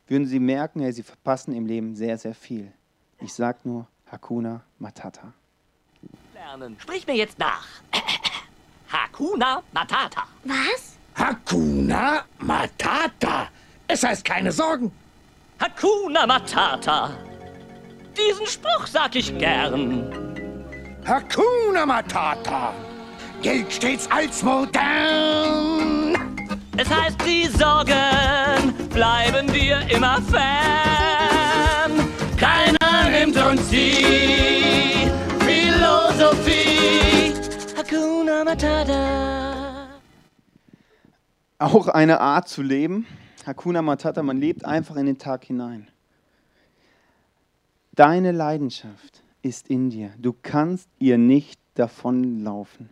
würden 0.08 0.26
sie 0.26 0.40
merken, 0.40 0.80
ja, 0.80 0.90
sie 0.90 1.04
verpassen 1.04 1.54
im 1.54 1.66
Leben 1.66 1.94
sehr, 1.94 2.18
sehr 2.18 2.34
viel. 2.34 2.72
Ich 3.20 3.32
sage 3.32 3.60
nur, 3.64 3.86
Hakuna 4.10 4.62
Matata. 4.80 5.32
Lernen. 6.34 6.76
Sprich 6.80 7.06
mir 7.06 7.14
jetzt 7.14 7.38
nach. 7.38 7.66
Hakuna 8.88 9.62
Matata. 9.72 10.24
Was? 10.44 10.97
Hakuna 11.18 12.24
Matata. 12.38 13.48
Es 13.88 14.04
heißt 14.04 14.24
keine 14.24 14.52
Sorgen. 14.52 14.92
Hakuna 15.58 16.26
Matata. 16.26 17.10
Diesen 18.16 18.46
Spruch 18.46 18.86
sag 18.86 19.16
ich 19.16 19.36
gern. 19.36 20.12
Hakuna 21.04 21.84
Matata. 21.84 22.72
Gilt 23.42 23.72
stets 23.72 24.08
als 24.10 24.42
modern. 24.44 26.14
Es 26.76 26.88
heißt, 26.88 27.18
die 27.26 27.46
Sorgen 27.48 28.72
bleiben 28.90 29.52
wir 29.52 29.80
immer 29.90 30.22
fern. 30.22 31.92
Keiner 32.36 33.10
nimmt 33.10 33.36
uns 33.36 33.68
die 33.70 35.10
Philosophie. 35.40 37.34
Hakuna 37.76 38.44
Matata. 38.44 39.37
Auch 41.58 41.88
eine 41.88 42.20
Art 42.20 42.48
zu 42.48 42.62
leben. 42.62 43.06
Hakuna 43.44 43.82
Matata, 43.82 44.22
man 44.22 44.38
lebt 44.38 44.64
einfach 44.64 44.96
in 44.96 45.06
den 45.06 45.18
Tag 45.18 45.44
hinein. 45.44 45.88
Deine 47.92 48.30
Leidenschaft 48.30 49.22
ist 49.42 49.68
in 49.68 49.90
dir. 49.90 50.12
Du 50.18 50.32
kannst 50.32 50.88
ihr 50.98 51.18
nicht 51.18 51.60
davonlaufen. 51.74 52.90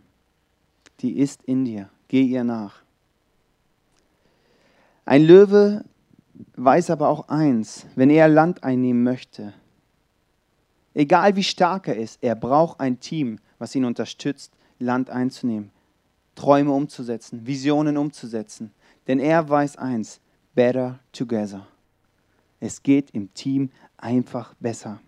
Die 0.99 1.17
ist 1.17 1.43
in 1.43 1.63
dir. 1.63 1.89
Geh 2.09 2.23
ihr 2.23 2.43
nach. 2.43 2.81
Ein 5.05 5.23
Löwe 5.23 5.85
weiß 6.55 6.89
aber 6.89 7.07
auch 7.07 7.29
eins, 7.29 7.85
wenn 7.95 8.09
er 8.09 8.27
Land 8.27 8.63
einnehmen 8.63 9.03
möchte, 9.03 9.53
egal 10.93 11.35
wie 11.37 11.43
stark 11.43 11.87
er 11.87 11.95
ist, 11.95 12.19
er 12.21 12.35
braucht 12.35 12.79
ein 12.81 12.99
Team, 12.99 13.39
was 13.59 13.73
ihn 13.75 13.85
unterstützt, 13.85 14.51
Land 14.79 15.09
einzunehmen, 15.09 15.71
Träume 16.37 16.71
umzusetzen, 16.71 17.45
Visionen 17.45 17.97
umzusetzen. 17.97 18.71
Denn 19.07 19.19
er 19.19 19.49
weiß 19.49 19.75
eins, 19.77 20.21
better 20.55 20.99
together. 21.11 21.67
Es 22.59 22.81
geht 22.81 23.11
im 23.11 23.33
Team 23.33 23.69
einfach 23.97 24.53
besser. 24.59 24.99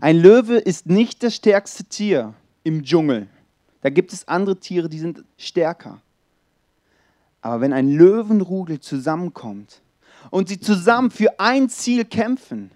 Ein 0.00 0.18
Löwe 0.18 0.58
ist 0.58 0.86
nicht 0.86 1.22
das 1.22 1.34
stärkste 1.34 1.84
Tier 1.84 2.34
im 2.64 2.82
Dschungel. 2.82 3.26
Da 3.80 3.90
gibt 3.90 4.12
es 4.12 4.28
andere 4.28 4.58
Tiere, 4.58 4.88
die 4.88 4.98
sind 4.98 5.24
stärker. 5.36 6.00
Aber 7.40 7.60
wenn 7.60 7.72
ein 7.72 7.88
Löwenrudel 7.88 8.80
zusammenkommt 8.80 9.80
und 10.30 10.48
sie 10.48 10.60
zusammen 10.60 11.10
für 11.10 11.38
ein 11.38 11.68
Ziel 11.68 12.04
kämpfen, 12.04 12.70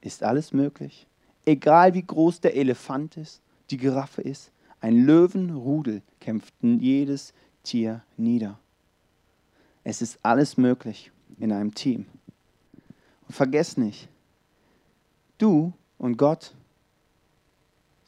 ist 0.00 0.22
alles 0.22 0.52
möglich. 0.52 1.06
Egal 1.44 1.94
wie 1.94 2.02
groß 2.02 2.40
der 2.40 2.56
Elefant 2.56 3.16
ist, 3.16 3.40
die 3.70 3.76
Giraffe 3.76 4.22
ist, 4.22 4.52
ein 4.80 5.04
Löwenrudel 5.04 6.02
kämpft 6.20 6.54
jedes 6.62 7.32
Tier 7.62 8.02
nieder. 8.16 8.58
Es 9.84 10.02
ist 10.02 10.18
alles 10.22 10.56
möglich 10.56 11.10
in 11.38 11.52
einem 11.52 11.74
Team. 11.74 12.06
Und 13.26 13.34
vergiss 13.34 13.76
nicht, 13.76 14.08
du 15.38 15.72
und 15.98 16.16
Gott 16.16 16.54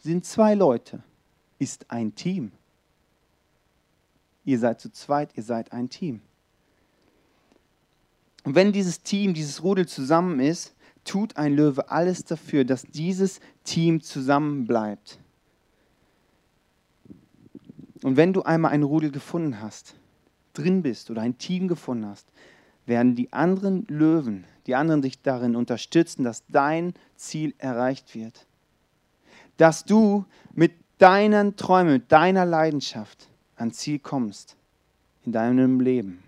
sind 0.02 0.24
zwei 0.24 0.54
Leute, 0.54 1.02
ist 1.58 1.90
ein 1.90 2.14
Team. 2.14 2.52
Ihr 4.44 4.58
seid 4.58 4.80
zu 4.80 4.90
zweit, 4.90 5.36
ihr 5.36 5.42
seid 5.42 5.72
ein 5.72 5.88
Team. 5.88 6.20
Und 8.44 8.54
wenn 8.54 8.72
dieses 8.72 9.02
Team, 9.02 9.34
dieses 9.34 9.62
Rudel 9.62 9.86
zusammen 9.86 10.40
ist, 10.40 10.74
tut 11.04 11.36
ein 11.36 11.54
Löwe 11.54 11.90
alles 11.90 12.24
dafür, 12.24 12.64
dass 12.64 12.82
dieses 12.82 13.40
Team 13.64 14.00
zusammenbleibt. 14.00 15.18
Und 18.02 18.16
wenn 18.16 18.32
du 18.32 18.42
einmal 18.42 18.72
ein 18.72 18.82
Rudel 18.82 19.10
gefunden 19.10 19.60
hast, 19.60 19.94
drin 20.54 20.82
bist 20.82 21.10
oder 21.10 21.22
ein 21.22 21.38
Team 21.38 21.68
gefunden 21.68 22.06
hast, 22.06 22.26
werden 22.84 23.14
die 23.14 23.32
anderen 23.32 23.86
Löwen, 23.88 24.44
die 24.66 24.74
anderen 24.74 25.02
dich 25.02 25.22
darin 25.22 25.56
unterstützen, 25.56 26.24
dass 26.24 26.44
dein 26.48 26.94
Ziel 27.16 27.54
erreicht 27.58 28.14
wird. 28.14 28.46
Dass 29.56 29.84
du 29.84 30.24
mit 30.52 30.72
deinen 30.98 31.56
Träumen, 31.56 31.94
mit 31.94 32.12
deiner 32.12 32.44
Leidenschaft 32.44 33.28
ans 33.56 33.78
Ziel 33.78 33.98
kommst 33.98 34.56
in 35.24 35.32
deinem 35.32 35.80
Leben. 35.80 36.22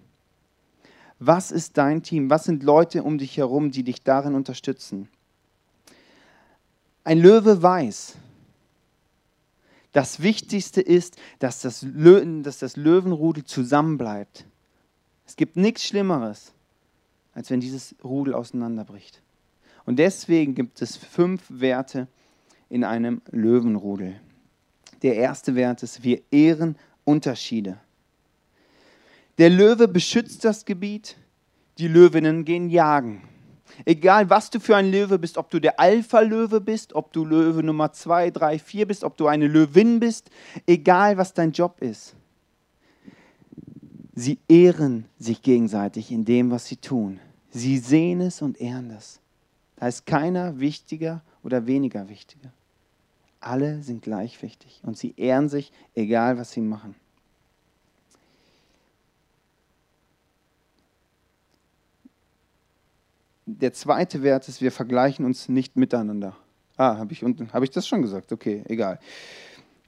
Was 1.19 1.51
ist 1.51 1.77
dein 1.79 2.03
Team? 2.03 2.31
Was 2.31 2.45
sind 2.45 2.63
Leute 2.63 3.03
um 3.03 3.19
dich 3.19 3.37
herum, 3.37 3.71
die 3.71 3.83
dich 3.83 4.03
darin 4.03 4.35
unterstützen? 4.35 5.09
Ein 7.03 7.19
Löwe 7.19 7.63
weiß, 7.63 8.17
das 9.95 10.21
Wichtigste 10.21 10.81
ist, 10.81 11.17
dass 11.39 11.63
das, 11.63 11.83
Lö 11.83 12.43
dass 12.43 12.59
das 12.59 12.77
Löwenrudel 12.77 13.45
zusammenbleibt. 13.45 14.45
Es 15.25 15.37
gibt 15.37 15.57
nichts 15.57 15.85
Schlimmeres, 15.85 16.53
als 17.33 17.49
wenn 17.49 17.61
dieses 17.61 17.95
Rudel 18.03 18.35
auseinanderbricht. 18.35 19.23
Und 19.87 19.99
deswegen 20.01 20.57
gibt 20.57 20.83
es 20.83 20.97
fünf 20.97 21.43
Werte 21.49 22.09
in 22.69 22.83
einem 22.83 23.23
Löwenrudel. 23.31 24.21
Der 25.03 25.15
erste 25.15 25.55
Wert 25.55 25.85
ist, 25.85 26.03
wir 26.03 26.21
ehren 26.33 26.77
Unterschiede. 27.05 27.79
Der 29.39 29.49
Löwe 29.49 29.87
beschützt 29.87 30.45
das 30.45 30.65
Gebiet, 30.65 31.17
die 31.79 31.89
Löwinnen 31.89 32.45
gehen 32.45 32.69
jagen. 32.69 33.23
Egal, 33.85 34.31
was 34.31 34.51
du 34.51 34.61
für 34.61 34.77
ein 34.77 34.91
Löwe 34.91 35.19
bist, 35.19 35.39
ob 35.39 35.51
du 35.51 35.61
der 35.61 35.81
Alpha-Löwe 35.81 36.61
bist, 36.61 36.95
ob 36.95 37.13
du 37.13 37.25
Löwe 37.25 37.63
Nummer 37.63 37.93
2, 37.93 38.31
3, 38.31 38.59
4 38.59 38.87
bist, 38.87 39.05
ob 39.05 39.17
du 39.17 39.27
eine 39.27 39.47
Löwin 39.47 40.01
bist, 40.01 40.31
egal, 40.67 41.17
was 41.17 41.35
dein 41.35 41.53
Job 41.53 41.81
ist. 41.81 42.15
Sie 44.15 44.39
ehren 44.49 45.07
sich 45.19 45.43
gegenseitig 45.43 46.13
in 46.13 46.25
dem, 46.25 46.51
was 46.51 46.67
sie 46.67 46.77
tun. 46.77 47.19
Sie 47.51 47.79
sehen 47.79 48.21
es 48.21 48.43
und 48.43 48.61
ehren 48.61 48.89
das. 48.91 49.21
Da 49.77 49.89
ist 49.89 50.07
keiner 50.07 50.61
wichtiger 50.61 51.23
oder 51.43 51.67
weniger 51.67 52.09
wichtiger. 52.09 52.53
Alle 53.41 53.83
sind 53.83 54.03
gleich 54.03 54.41
wichtig 54.43 54.81
und 54.85 54.97
sie 54.97 55.15
ehren 55.17 55.49
sich, 55.49 55.73
egal 55.95 56.39
was 56.39 56.53
sie 56.53 56.61
machen. 56.61 56.95
Der 63.47 63.73
zweite 63.73 64.23
Wert 64.23 64.49
ist, 64.49 64.63
wir 64.63 64.73
vergleichen 64.73 65.25
uns 65.25 65.49
nicht 65.49 65.77
miteinander. 65.77 66.37
Ah, 66.77 66.97
habe 66.97 67.13
ich, 67.13 67.23
hab 67.23 67.63
ich 67.63 67.71
das 67.71 67.87
schon 67.87 68.03
gesagt? 68.03 68.33
Okay, 68.33 68.65
egal. 68.69 68.99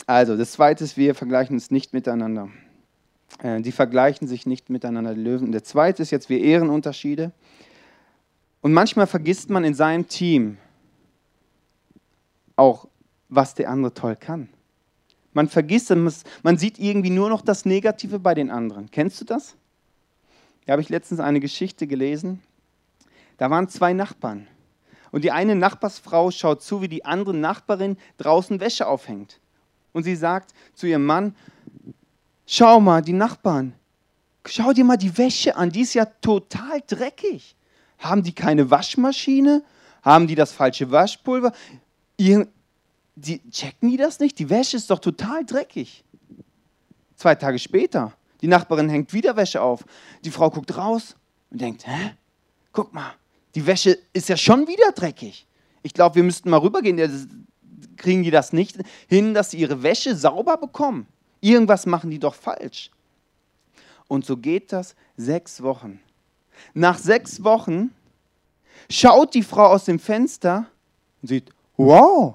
Also, 0.07 0.37
das 0.37 0.53
zweite 0.53 0.85
ist, 0.85 0.97
wir 0.97 1.15
vergleichen 1.15 1.57
uns 1.57 1.71
nicht 1.71 1.93
miteinander. 1.93 2.49
Äh, 3.43 3.61
die 3.63 3.73
vergleichen 3.73 4.29
sich 4.29 4.47
nicht 4.47 4.71
miteinander, 4.71 5.15
die 5.15 5.21
Löwen. 5.21 5.53
Der 5.53 5.65
zweite 5.65 6.03
ist 6.03 6.11
jetzt, 6.11 6.29
wir 6.29 6.41
ehren 6.41 6.71
Unterschiede. 6.71 7.33
Und 8.61 8.73
manchmal 8.73 9.07
vergisst 9.07 9.51
man 9.51 9.65
in 9.65 9.75
seinem 9.75 10.07
Team 10.07 10.59
auch, 12.57 12.89
was 13.29 13.55
der 13.55 13.71
andere 13.71 13.95
toll 13.95 14.17
kann. 14.17 14.49
Man 15.33 15.49
vergisst, 15.49 15.93
man 16.43 16.57
sieht 16.57 16.79
irgendwie 16.79 17.11
nur 17.11 17.29
noch 17.29 17.43
das 17.43 17.65
Negative 17.65 18.19
bei 18.19 18.35
den 18.35 18.51
anderen. 18.51 18.91
Kennst 18.91 19.21
du 19.21 19.25
das? 19.25 19.57
Da 20.65 20.73
habe 20.73 20.83
ich 20.83 20.89
letztens 20.89 21.21
eine 21.21 21.41
Geschichte 21.41 21.87
gelesen. 21.87 22.43
Da 23.39 23.51
waren 23.51 23.69
zwei 23.69 23.93
Nachbarn. 23.93 24.47
Und 25.13 25.23
die 25.23 25.31
eine 25.31 25.55
Nachbarsfrau 25.55 26.31
schaut 26.31 26.63
zu, 26.63 26.83
wie 26.83 26.89
die 26.89 27.05
andere 27.05 27.35
Nachbarin 27.35 27.97
draußen 28.19 28.61
Wäsche 28.61 28.87
aufhängt. 28.87 29.41
Und 29.93 30.03
sie 30.03 30.17
sagt 30.17 30.53
zu 30.75 30.87
ihrem 30.87 31.07
Mann, 31.07 31.35
schau 32.47 32.81
mal, 32.81 33.03
die 33.03 33.13
Nachbarn, 33.13 33.75
schau 34.47 34.73
dir 34.73 34.85
mal 34.85 34.97
die 34.97 35.17
Wäsche 35.17 35.57
an, 35.57 35.71
die 35.71 35.83
ist 35.83 35.95
ja 35.95 36.05
total 36.05 36.83
dreckig. 36.87 37.57
Haben 37.99 38.23
die 38.23 38.35
keine 38.35 38.71
Waschmaschine? 38.71 39.63
Haben 40.03 40.27
die 40.27 40.35
das 40.35 40.53
falsche 40.53 40.91
Waschpulver? 40.91 41.53
Ihr, 42.19 42.47
die, 43.15 43.41
checken 43.51 43.91
die 43.91 43.97
das 43.97 44.21
nicht? 44.21 44.39
Die 44.39 44.51
Wäsche 44.51 44.77
ist 44.77 44.91
doch 44.91 44.99
total 44.99 45.45
dreckig. 45.45 46.05
Zwei 47.17 47.35
Tage 47.35 47.59
später, 47.59 48.13
die 48.43 48.49
Nachbarin 48.49 48.91
hängt 48.91 49.13
wieder 49.15 49.37
Wäsche 49.37 49.63
auf. 49.63 49.85
Die 50.25 50.31
Frau 50.31 50.51
guckt 50.51 50.77
raus 50.77 51.17
und 51.51 51.61
denkt, 51.61 51.87
hä? 51.87 52.15
Guck 52.73 52.93
mal, 52.93 53.15
die 53.57 53.67
Wäsche 53.67 53.99
ist 54.13 54.29
ja 54.29 54.37
schon 54.37 54.69
wieder 54.69 54.93
dreckig. 54.93 55.47
Ich 55.83 55.95
glaube, 55.95 56.17
wir 56.17 56.23
müssten 56.23 56.51
mal 56.51 56.59
rübergehen. 56.59 57.49
Kriegen 57.97 58.23
die 58.23 58.31
das 58.31 58.53
nicht 58.53 58.77
hin, 59.09 59.33
dass 59.33 59.51
sie 59.51 59.57
ihre 59.57 59.83
Wäsche 59.83 60.15
sauber 60.15 60.59
bekommen? 60.59 61.07
Irgendwas 61.41 61.87
machen 61.87 62.11
die 62.11 62.19
doch 62.19 62.35
falsch. 62.35 62.91
Und 64.09 64.27
so 64.27 64.37
geht 64.37 64.75
das 64.75 64.95
sechs 65.17 65.63
Wochen. 65.63 66.01
Nach 66.75 66.99
sechs 66.99 67.43
Wochen 67.43 67.93
schaut 68.91 69.33
die 69.33 69.43
Frau 69.43 69.69
aus 69.69 69.87
dem 69.87 69.99
Fenster 69.99 70.67
und 71.23 71.29
sieht, 71.29 71.51
wow, 71.79 72.35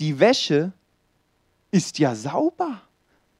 die 0.00 0.18
Wäsche 0.18 0.72
ist 1.70 2.00
ja 2.00 2.12
sauber. 2.16 2.82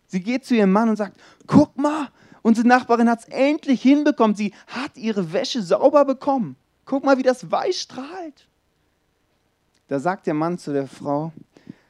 Sie 0.06 0.22
geht 0.22 0.44
zu 0.44 0.54
ihrem 0.54 0.70
Mann 0.70 0.88
und 0.88 0.96
sagt, 0.96 1.20
guck 1.48 1.76
mal, 1.76 2.08
unsere 2.42 2.68
Nachbarin 2.68 3.10
hat 3.10 3.18
es 3.18 3.28
endlich 3.30 3.82
hinbekommen. 3.82 4.36
Sie 4.36 4.54
hat 4.68 4.96
ihre 4.96 5.32
Wäsche 5.32 5.60
sauber 5.60 6.04
bekommen. 6.04 6.56
Guck 6.84 7.04
mal, 7.04 7.18
wie 7.18 7.22
das 7.22 7.50
Weiß 7.50 7.80
strahlt. 7.80 8.46
Da 9.88 9.98
sagt 9.98 10.26
der 10.26 10.34
Mann 10.34 10.58
zu 10.58 10.72
der 10.72 10.86
Frau, 10.86 11.32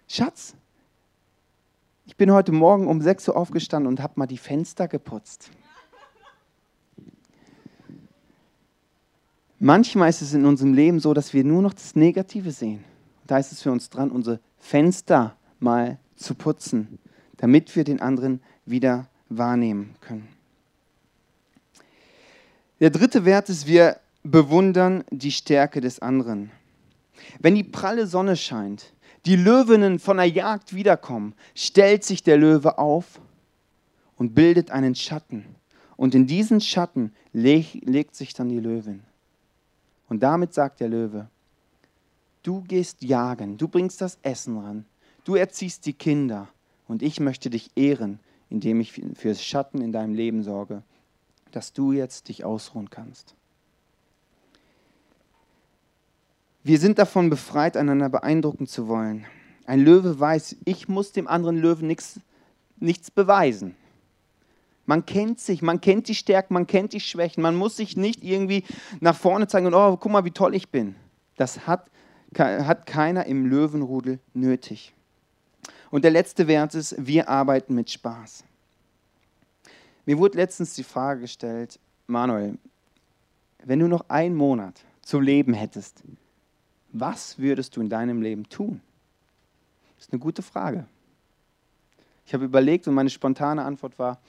Schatz, 0.09 0.55
ich 2.07 2.17
bin 2.17 2.31
heute 2.33 2.53
Morgen 2.53 2.87
um 2.87 3.01
6 3.01 3.29
Uhr 3.29 3.37
aufgestanden 3.37 3.89
und 3.89 4.03
habe 4.03 4.15
mal 4.17 4.27
die 4.27 4.39
Fenster 4.39 4.89
geputzt. 4.89 5.51
Manchmal 9.59 10.11
ist 10.11 10.21
es 10.21 10.35
in 10.35 10.45
unserem 10.45 10.75
Leben 10.75 11.01
so, 11.01 11.15
dass 11.15 11.33
wir 11.33 11.45
nur 11.45 11.63
noch 11.63 11.73
das 11.73 11.97
Negative 11.97 12.51
sehen. 12.51 12.85
Da 13.27 13.39
ist 13.39 13.53
es 13.53 13.63
für 13.63 13.73
uns 13.73 13.89
dran, 13.89 14.11
unsere 14.11 14.41
Fenster 14.59 15.37
mal 15.59 15.99
zu 16.17 16.35
putzen, 16.35 16.99
damit 17.39 17.75
wir 17.75 17.85
den 17.85 18.01
anderen 18.01 18.43
wieder 18.67 19.09
wahrnehmen 19.31 19.95
können. 20.01 20.29
Der 22.81 22.91
dritte 22.91 23.25
Wert 23.25 23.49
ist, 23.49 23.67
wir 23.67 23.99
bewundern 24.25 25.05
die 25.11 25.31
Stärke 25.31 25.81
des 25.81 26.01
anderen. 26.01 26.51
Wenn 27.39 27.55
die 27.55 27.63
pralle 27.63 28.07
Sonne 28.07 28.37
scheint, 28.37 28.93
die 29.27 29.37
Löwinnen 29.37 29.99
von 29.99 30.17
der 30.17 30.27
Jagd 30.27 30.75
wiederkommen, 30.75 31.35
stellt 31.55 32.05
sich 32.05 32.23
der 32.23 32.37
Löwe 32.37 32.79
auf 32.79 33.21
und 34.17 34.35
bildet 34.35 34.71
einen 34.71 34.95
Schatten. 34.95 35.45
Und 35.97 36.15
in 36.15 36.27
diesen 36.27 36.61
Schatten 36.61 37.13
leg, 37.33 37.81
legt 37.85 38.17
sich 38.17 38.35
dann 38.35 38.49
die 38.49 38.59
Löwin. 38.59 39.03
Und 40.09 40.23
damit 40.23 40.53
sagt 40.53 40.81
der 40.81 40.89
Löwe, 40.89 41.29
du 42.43 42.63
gehst 42.63 43.03
jagen, 43.03 43.57
du 43.57 43.69
bringst 43.69 44.01
das 44.01 44.19
Essen 44.23 44.59
ran, 44.59 44.85
du 45.25 45.35
erziehst 45.35 45.87
die 45.87 45.93
Kinder 45.93 46.49
und 46.89 47.03
ich 47.03 47.21
möchte 47.21 47.51
dich 47.51 47.71
ehren, 47.77 48.21
indem 48.51 48.81
ich 48.81 49.01
für 49.15 49.35
Schatten 49.35 49.81
in 49.81 49.93
deinem 49.93 50.15
Leben 50.15 50.43
sorge, 50.43 50.83
dass 51.53 51.73
du 51.73 51.93
jetzt 51.93 52.29
dich 52.29 52.45
ausruhen 52.45 52.91
kannst. 52.91 53.35
Wir 56.67 56.79
sind 56.79 56.99
davon 56.99 57.29
befreit, 57.29 57.77
einander 57.77 58.09
beeindrucken 58.09 58.67
zu 58.67 58.89
wollen. 58.89 59.27
Ein 59.67 59.81
Löwe 59.81 60.19
weiß, 60.19 60.57
ich 60.65 60.89
muss 60.89 61.13
dem 61.13 61.29
anderen 61.29 61.59
Löwen 61.59 61.87
nichts, 61.87 62.21
nichts 62.79 63.11
beweisen. 63.11 63.77
Man 64.87 65.05
kennt 65.05 65.41
sich, 65.41 65.61
man 65.61 65.83
kennt 65.83 66.09
die 66.09 66.15
Stärken, 66.15 66.55
man 66.55 66.67
kennt 66.67 66.95
die 66.95 67.01
Schwächen. 67.01 67.43
Man 67.43 67.55
muss 67.55 67.77
sich 67.77 67.99
nicht 67.99 68.25
irgendwie 68.25 68.65
nach 69.01 69.15
vorne 69.15 69.47
zeigen 69.47 69.67
und, 69.67 69.75
oh, 69.75 69.99
guck 69.99 70.11
mal, 70.11 70.25
wie 70.25 70.31
toll 70.31 70.55
ich 70.55 70.71
bin. 70.71 70.95
Das 71.37 71.67
hat, 71.67 71.91
hat 72.35 72.87
keiner 72.87 73.27
im 73.27 73.45
Löwenrudel 73.45 74.19
nötig. 74.33 74.95
Und 75.91 76.03
der 76.03 76.13
letzte 76.13 76.49
Wert 76.49 76.75
ist, 76.75 76.95
wir 76.99 77.29
arbeiten 77.29 77.75
mit 77.75 77.91
Spaß. 77.91 78.43
Mir 80.07 80.17
wurde 80.17 80.39
letztens 80.39 80.75
die 80.75 80.83
Frage 80.83 81.21
gestellt, 81.21 81.79
Manuel, 82.07 82.57
wenn 83.63 83.81
du 83.81 83.87
noch 83.87 84.09
einen 84.09 84.35
Monat 84.35 84.81
zu 85.03 85.21
leben 85.21 85.53
hättest, 85.53 86.03
was 86.95 87.39
würdest 87.39 87.77
du 87.77 87.81
in 87.81 87.89
deinem 87.89 88.23
Leben 88.23 88.49
tun? 88.49 88.81
Das 89.97 90.07
ist 90.07 90.13
eine 90.13 90.21
gute 90.21 90.43
Frage. 90.43 90.87
Ich 92.25 92.33
habe 92.33 92.45
überlegt 92.45 92.87
und 92.87 92.95
meine 92.95 93.11
spontane 93.11 93.65
Antwort 93.65 93.99
war, 93.99 94.21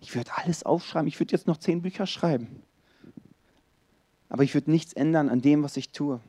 ich 0.00 0.14
würde 0.14 0.30
alles 0.36 0.62
aufschreiben, 0.62 1.08
ich 1.08 1.18
würde 1.18 1.32
jetzt 1.32 1.46
noch 1.46 1.56
zehn 1.56 1.82
Bücher 1.82 2.06
schreiben. 2.06 2.62
Aber 4.28 4.44
ich 4.44 4.54
würde 4.54 4.70
nichts 4.70 4.92
ändern 4.92 5.28
an 5.28 5.40
dem, 5.40 5.62
was 5.62 5.76
ich 5.76 5.90
tue. 5.90 6.20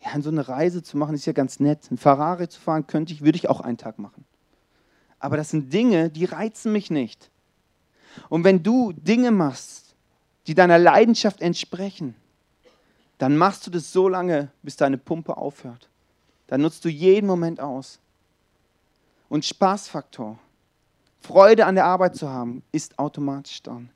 Ja, 0.00 0.20
so 0.22 0.30
eine 0.30 0.46
Reise 0.46 0.82
zu 0.82 0.96
machen 0.96 1.16
ist 1.16 1.26
ja 1.26 1.32
ganz 1.32 1.58
nett. 1.58 1.90
Ein 1.90 1.98
Ferrari 1.98 2.48
zu 2.48 2.60
fahren 2.60 2.86
könnte 2.86 3.12
ich, 3.12 3.22
würde 3.22 3.36
ich 3.36 3.48
auch 3.48 3.60
einen 3.60 3.76
Tag 3.76 3.98
machen. 3.98 4.24
Aber 5.18 5.36
das 5.36 5.50
sind 5.50 5.72
Dinge, 5.72 6.08
die 6.08 6.24
reizen 6.24 6.72
mich 6.72 6.90
nicht. 6.90 7.30
Und 8.28 8.44
wenn 8.44 8.62
du 8.62 8.92
Dinge 8.92 9.32
machst, 9.32 9.96
die 10.46 10.54
deiner 10.54 10.78
Leidenschaft 10.78 11.42
entsprechen, 11.42 12.14
dann 13.18 13.36
machst 13.36 13.66
du 13.66 13.70
das 13.70 13.92
so 13.92 14.08
lange, 14.08 14.50
bis 14.62 14.76
deine 14.76 14.98
Pumpe 14.98 15.36
aufhört. 15.36 15.88
Dann 16.46 16.60
nutzt 16.60 16.84
du 16.84 16.88
jeden 16.88 17.26
Moment 17.26 17.60
aus. 17.60 17.98
Und 19.28 19.44
Spaßfaktor, 19.44 20.38
Freude 21.20 21.66
an 21.66 21.74
der 21.74 21.86
Arbeit 21.86 22.14
zu 22.14 22.28
haben, 22.28 22.62
ist 22.72 22.98
automatisch 22.98 23.62
dann. 23.62 23.90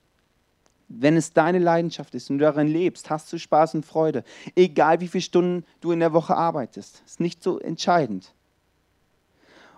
Wenn 0.88 1.16
es 1.16 1.32
deine 1.32 1.60
Leidenschaft 1.60 2.14
ist 2.16 2.30
und 2.30 2.38
du 2.38 2.44
darin 2.44 2.66
lebst, 2.66 3.10
hast 3.10 3.32
du 3.32 3.38
Spaß 3.38 3.76
und 3.76 3.86
Freude. 3.86 4.24
Egal 4.56 5.00
wie 5.00 5.06
viele 5.06 5.22
Stunden 5.22 5.64
du 5.80 5.92
in 5.92 6.00
der 6.00 6.12
Woche 6.12 6.36
arbeitest. 6.36 7.02
Ist 7.06 7.20
nicht 7.20 7.44
so 7.44 7.60
entscheidend. 7.60 8.32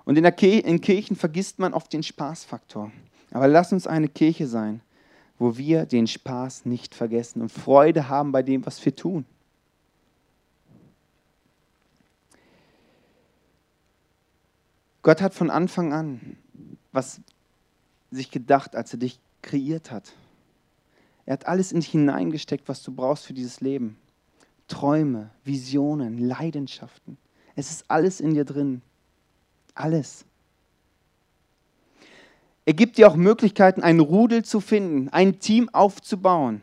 Und 0.04 0.16
in, 0.16 0.24
Kirche, 0.36 0.66
in 0.66 0.80
Kirchen 0.80 1.16
vergisst 1.16 1.58
man 1.58 1.74
oft 1.74 1.92
den 1.92 2.02
Spaßfaktor. 2.02 2.90
Aber 3.30 3.48
lass 3.48 3.72
uns 3.72 3.86
eine 3.86 4.08
Kirche 4.08 4.46
sein, 4.46 4.80
wo 5.42 5.56
wir 5.58 5.84
den 5.84 6.06
Spaß 6.06 6.64
nicht 6.64 6.94
vergessen 6.94 7.42
und 7.42 7.50
Freude 7.50 8.08
haben 8.08 8.32
bei 8.32 8.42
dem, 8.42 8.64
was 8.64 8.82
wir 8.84 8.96
tun. 8.96 9.26
Gott 15.02 15.20
hat 15.20 15.34
von 15.34 15.50
Anfang 15.50 15.92
an 15.92 16.36
was 16.92 17.20
sich 18.10 18.30
gedacht, 18.30 18.76
als 18.76 18.92
er 18.92 18.98
dich 18.98 19.18
kreiert 19.40 19.90
hat. 19.90 20.12
Er 21.24 21.34
hat 21.34 21.46
alles 21.46 21.72
in 21.72 21.80
dich 21.80 21.90
hineingesteckt, 21.90 22.68
was 22.68 22.82
du 22.82 22.92
brauchst 22.92 23.26
für 23.26 23.32
dieses 23.32 23.60
Leben. 23.60 23.96
Träume, 24.68 25.30
Visionen, 25.44 26.18
Leidenschaften. 26.18 27.16
Es 27.56 27.70
ist 27.70 27.84
alles 27.88 28.20
in 28.20 28.34
dir 28.34 28.44
drin. 28.44 28.82
Alles. 29.74 30.24
Er 32.64 32.74
gibt 32.74 32.96
dir 32.96 33.08
auch 33.08 33.16
Möglichkeiten, 33.16 33.82
ein 33.82 33.98
Rudel 33.98 34.44
zu 34.44 34.60
finden, 34.60 35.08
ein 35.08 35.40
Team 35.40 35.68
aufzubauen 35.72 36.62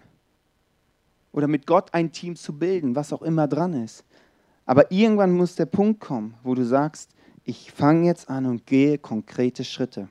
oder 1.31 1.47
mit 1.47 1.67
Gott 1.67 1.93
ein 1.93 2.11
Team 2.11 2.35
zu 2.35 2.57
bilden, 2.57 2.95
was 2.95 3.11
auch 3.11 3.21
immer 3.21 3.47
dran 3.47 3.73
ist. 3.73 4.05
Aber 4.65 4.91
irgendwann 4.91 5.31
muss 5.31 5.55
der 5.55 5.65
Punkt 5.65 5.99
kommen, 5.99 6.35
wo 6.43 6.55
du 6.55 6.63
sagst, 6.63 7.11
ich 7.43 7.71
fange 7.71 8.05
jetzt 8.05 8.29
an 8.29 8.45
und 8.45 8.65
gehe 8.65 8.97
konkrete 8.97 9.63
Schritte. 9.63 10.07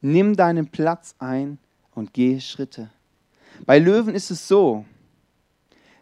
Nimm 0.00 0.34
deinen 0.34 0.68
Platz 0.68 1.14
ein 1.18 1.58
und 1.94 2.12
gehe 2.12 2.40
Schritte. 2.40 2.90
Bei 3.66 3.78
Löwen 3.78 4.14
ist 4.14 4.30
es 4.30 4.48
so, 4.48 4.84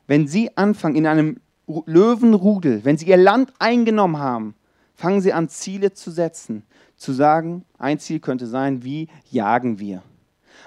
wenn 0.07 0.27
sie 0.27 0.57
anfangen 0.57 0.97
in 0.97 1.07
einem 1.07 1.41
Löwenrudel, 1.67 2.85
wenn 2.85 2.97
sie 2.97 3.07
ihr 3.07 3.17
Land 3.17 3.53
eingenommen 3.59 4.19
haben, 4.19 4.55
fangen 4.95 5.21
sie 5.21 5.33
an, 5.33 5.49
Ziele 5.49 5.93
zu 5.93 6.11
setzen, 6.11 6.65
zu 7.01 7.13
sagen, 7.15 7.65
ein 7.79 7.99
Ziel 7.99 8.21
könnte 8.21 8.47
sein, 8.47 8.85
wie 8.85 9.09
jagen 9.31 9.79
wir. 9.79 10.03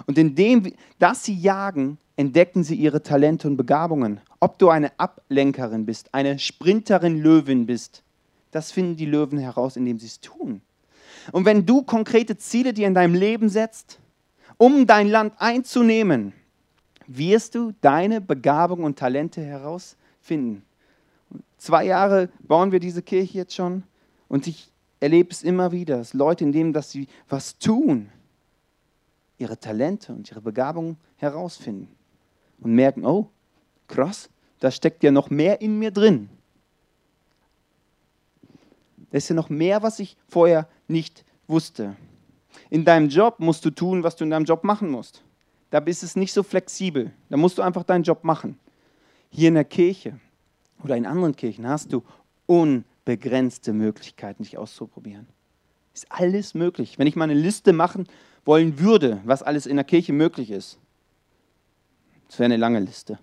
Und 0.08 0.18
indem, 0.18 0.74
dass 0.98 1.24
sie 1.24 1.36
jagen, 1.36 2.00
entdecken 2.16 2.64
sie 2.64 2.76
ihre 2.76 3.04
Talente 3.04 3.48
und 3.48 3.56
Begabungen. 3.56 4.20
Ob 4.40 4.58
du 4.58 4.70
eine 4.70 4.92
Ablenkerin 5.00 5.86
bist, 5.86 6.12
eine 6.12 6.40
Sprinterin 6.40 7.22
Löwin 7.22 7.68
bist, 7.68 8.02
das 8.50 8.72
finden 8.72 8.98
die 8.98 9.06
Löwen 9.06 9.38
heraus, 9.38 9.78
indem 9.78 10.00
sie 10.00 10.08
es 10.08 10.20
tun. 10.22 10.62
Und 11.32 11.46
wenn 11.46 11.68
du 11.68 11.84
konkrete 11.84 12.36
Ziele 12.36 12.74
dir 12.74 12.88
in 12.88 12.96
deinem 12.96 13.14
Leben 13.14 13.48
setzt, 13.48 14.00
um 14.58 14.88
dein 14.88 15.10
Land 15.10 15.36
einzunehmen, 15.38 16.34
wirst 17.06 17.54
du 17.54 17.74
deine 17.82 18.22
Begabung 18.22 18.84
und 18.84 18.98
Talente 18.98 19.42
herausfinden. 19.42 20.64
Zwei 21.58 21.86
Jahre 21.86 22.30
bauen 22.40 22.72
wir 22.72 22.80
diese 22.80 23.04
Kirche 23.04 23.38
jetzt 23.38 23.54
schon 23.54 23.84
und 24.28 24.48
ich 24.48 24.73
erlebe 25.04 25.32
es 25.32 25.44
immer 25.44 25.74
wieder, 25.74 25.98
dass 25.98 26.14
Leute, 26.14 26.46
indem 26.46 26.72
dass 26.72 26.90
sie 26.90 27.08
was 27.28 27.60
tun, 27.60 28.10
ihre 29.38 29.60
Talente 29.60 30.14
und 30.14 30.32
ihre 30.32 30.40
Begabung 30.40 30.96
herausfinden 31.18 31.94
und 32.62 32.74
merken, 32.74 33.06
oh, 33.06 33.30
krass, 33.88 34.30
da 34.62 34.72
steckt 34.72 35.04
ja 35.04 35.12
noch 35.12 35.30
mehr 35.30 35.60
in 35.60 35.78
mir 35.78 35.92
drin. 35.92 36.30
Da 39.12 39.18
ist 39.18 39.28
ja 39.28 39.36
noch 39.36 39.50
mehr, 39.50 39.84
was 39.84 40.00
ich 40.00 40.16
vorher 40.30 40.70
nicht 40.88 41.26
wusste. 41.48 41.98
In 42.70 42.86
deinem 42.86 43.10
Job 43.10 43.40
musst 43.40 43.66
du 43.66 43.72
tun, 43.72 44.04
was 44.04 44.16
du 44.16 44.24
in 44.24 44.30
deinem 44.30 44.46
Job 44.46 44.64
machen 44.64 44.90
musst. 44.90 45.22
Da 45.70 45.82
bist 45.82 46.04
es 46.04 46.16
nicht 46.16 46.32
so 46.32 46.44
flexibel. 46.44 47.12
Da 47.30 47.36
musst 47.36 47.58
du 47.58 47.62
einfach 47.62 47.84
deinen 47.84 48.04
Job 48.04 48.24
machen. 48.24 48.58
Hier 49.30 49.50
in 49.50 49.56
der 49.56 49.66
Kirche 49.66 50.18
oder 50.82 50.96
in 50.96 51.06
anderen 51.06 51.36
Kirchen 51.36 51.68
hast 51.68 51.92
du 51.92 52.04
unbegrenzte 53.06 53.74
Möglichkeiten, 53.74 54.44
dich 54.44 54.58
auszuprobieren. 54.58 55.28
Ist 55.94 56.12
alles 56.12 56.54
möglich. 56.54 56.98
Wenn 56.98 57.08
ich 57.08 57.16
mal 57.16 57.26
eine 57.26 57.34
Liste 57.34 57.74
machen 57.74 58.08
wollen 58.46 58.80
würde, 58.80 59.22
was 59.26 59.44
alles 59.44 59.66
in 59.66 59.76
der 59.76 59.86
Kirche 59.86 60.14
möglich 60.14 60.50
ist, 60.50 60.80
das 62.28 62.40
wäre 62.40 62.46
eine 62.46 62.58
lange 62.58 62.80
Liste. 62.80 63.20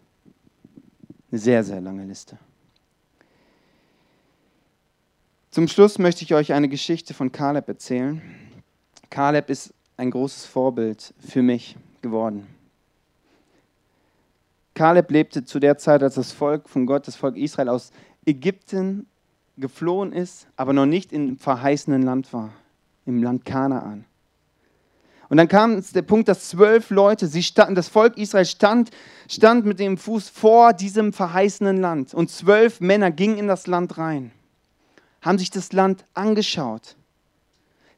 Eine 1.31 1.41
sehr, 1.41 1.65
sehr 1.65 1.81
lange 1.81 2.05
Liste. 2.05 2.39
Zum 5.51 5.67
Schluss 5.67 5.99
möchte 5.99 6.23
ich 6.23 6.35
euch 6.35 6.53
eine 6.53 6.69
Geschichte 6.69 7.13
von 7.13 7.33
Kaleb 7.33 7.67
erzählen. 7.69 8.23
Kaleb 9.09 9.51
ist 9.51 9.75
ein 9.97 10.13
großes 10.13 10.47
Vorbild 10.47 11.13
für 11.19 11.43
mich 11.43 11.77
geworden. 12.03 12.47
Kaleb 14.75 15.11
lebte 15.11 15.45
zu 15.45 15.59
der 15.59 15.77
Zeit, 15.77 16.03
als 16.05 16.15
das 16.15 16.31
Volk 16.31 16.69
von 16.69 16.87
Gott, 16.87 17.09
das 17.09 17.17
Volk 17.17 17.37
Israel 17.37 17.69
aus 17.69 17.91
Ägypten 18.25 19.07
geflohen 19.61 20.13
ist, 20.13 20.47
aber 20.57 20.73
noch 20.73 20.87
nicht 20.87 21.13
im 21.13 21.39
verheißenen 21.39 22.03
Land 22.03 22.33
war, 22.33 22.51
im 23.07 23.23
Land 23.23 23.45
Kanaan. 23.45 24.05
Und 25.29 25.37
dann 25.37 25.47
kam 25.47 25.81
der 25.95 26.03
Punkt, 26.03 26.29
dass 26.29 26.49
zwölf 26.49 26.91
Leute, 26.91 27.29
sie 27.29 27.43
standen, 27.43 27.77
das 27.77 27.89
Volk 27.89 28.17
Israel 28.19 28.47
stand, 28.47 28.91
stand 29.29 29.65
mit 29.65 29.79
dem 29.79 29.97
Fuß 29.97 30.29
vor 30.29 30.73
diesem 30.73 31.13
verheißenen 31.13 31.81
Land. 31.81 32.15
Und 32.15 32.31
zwölf 32.31 32.81
Männer 32.81 33.13
gingen 33.13 33.39
in 33.39 33.47
das 33.47 33.69
Land 33.69 33.97
rein 33.97 34.33
haben 35.21 35.39
sich 35.39 35.51
das 35.51 35.73
Land 35.73 36.05
angeschaut. 36.15 36.97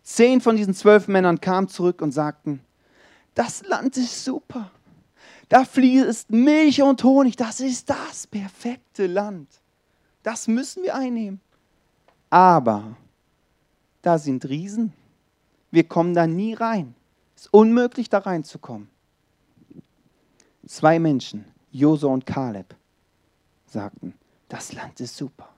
Zehn 0.02 0.40
von 0.40 0.56
diesen 0.56 0.74
zwölf 0.74 1.08
Männern 1.08 1.40
kamen 1.40 1.68
zurück 1.68 2.02
und 2.02 2.12
sagten, 2.12 2.60
das 3.34 3.64
Land 3.66 3.96
ist 3.96 4.24
super. 4.24 4.70
Da 5.48 5.64
fließt 5.64 6.30
Milch 6.30 6.82
und 6.82 7.02
Honig. 7.04 7.36
Das 7.36 7.60
ist 7.60 7.88
das 7.88 8.26
perfekte 8.26 9.06
Land. 9.06 9.48
Das 10.22 10.48
müssen 10.48 10.82
wir 10.82 10.94
einnehmen. 10.94 11.40
Aber 12.32 12.96
da 14.00 14.16
sind 14.16 14.48
Riesen. 14.48 14.94
Wir 15.70 15.84
kommen 15.84 16.14
da 16.14 16.26
nie 16.26 16.54
rein. 16.54 16.94
Es 17.36 17.42
ist 17.42 17.52
unmöglich, 17.52 18.08
da 18.08 18.20
reinzukommen. 18.20 18.88
Zwei 20.66 20.98
Menschen, 20.98 21.44
Josua 21.72 22.10
und 22.10 22.24
Kaleb, 22.24 22.74
sagten, 23.66 24.14
das 24.48 24.72
Land 24.72 24.98
ist 25.00 25.14
super. 25.14 25.50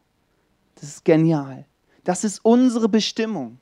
Das 0.74 0.82
ist 0.82 1.04
genial. 1.04 1.64
Das 2.02 2.24
ist 2.24 2.44
unsere 2.44 2.88
Bestimmung. 2.88 3.58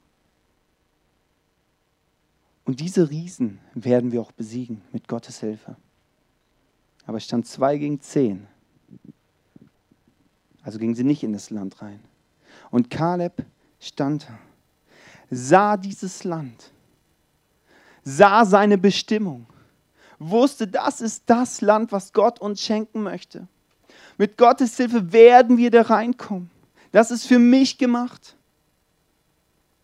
Und 2.64 2.81
diese 2.81 3.11
Riesen 3.11 3.59
werden 3.75 4.11
wir 4.11 4.22
auch 4.22 4.33
besiegen 4.33 4.81
mit 4.90 5.07
Gottes 5.07 5.40
Hilfe. 5.40 5.77
Aber 7.05 7.18
es 7.18 7.25
stand 7.25 7.46
zwei 7.46 7.77
gegen 7.77 8.01
zehn. 8.01 8.46
Also 10.62 10.79
gingen 10.79 10.94
sie 10.94 11.05
nicht 11.05 11.22
in 11.22 11.35
das 11.35 11.51
Land 11.51 11.83
rein. 11.83 12.01
Und 12.72 12.90
Kaleb 12.90 13.44
stand, 13.78 14.26
sah 15.30 15.76
dieses 15.76 16.24
Land, 16.24 16.72
sah 18.02 18.44
seine 18.46 18.78
Bestimmung, 18.78 19.46
wusste, 20.18 20.66
das 20.66 21.02
ist 21.02 21.24
das 21.26 21.61
Land, 21.61 21.92
was 21.92 22.12
Gott 22.14 22.40
uns 22.40 22.62
schenken 22.62 23.02
möchte. 23.02 23.46
Mit 24.16 24.38
Gottes 24.38 24.76
Hilfe 24.78 25.12
werden 25.12 25.58
wir 25.58 25.70
da 25.70 25.82
reinkommen. 25.82 26.50
Das 26.92 27.11
ist 27.11 27.26
für 27.26 27.38
mich 27.38 27.76
gemacht. 27.76 28.37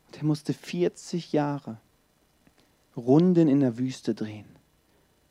Und 0.07 0.19
er 0.19 0.25
musste 0.25 0.55
40 0.55 1.33
Jahre 1.33 1.77
Runden 2.97 3.49
in 3.49 3.61
der 3.61 3.77
Wüste 3.77 4.15
drehen. 4.15 4.47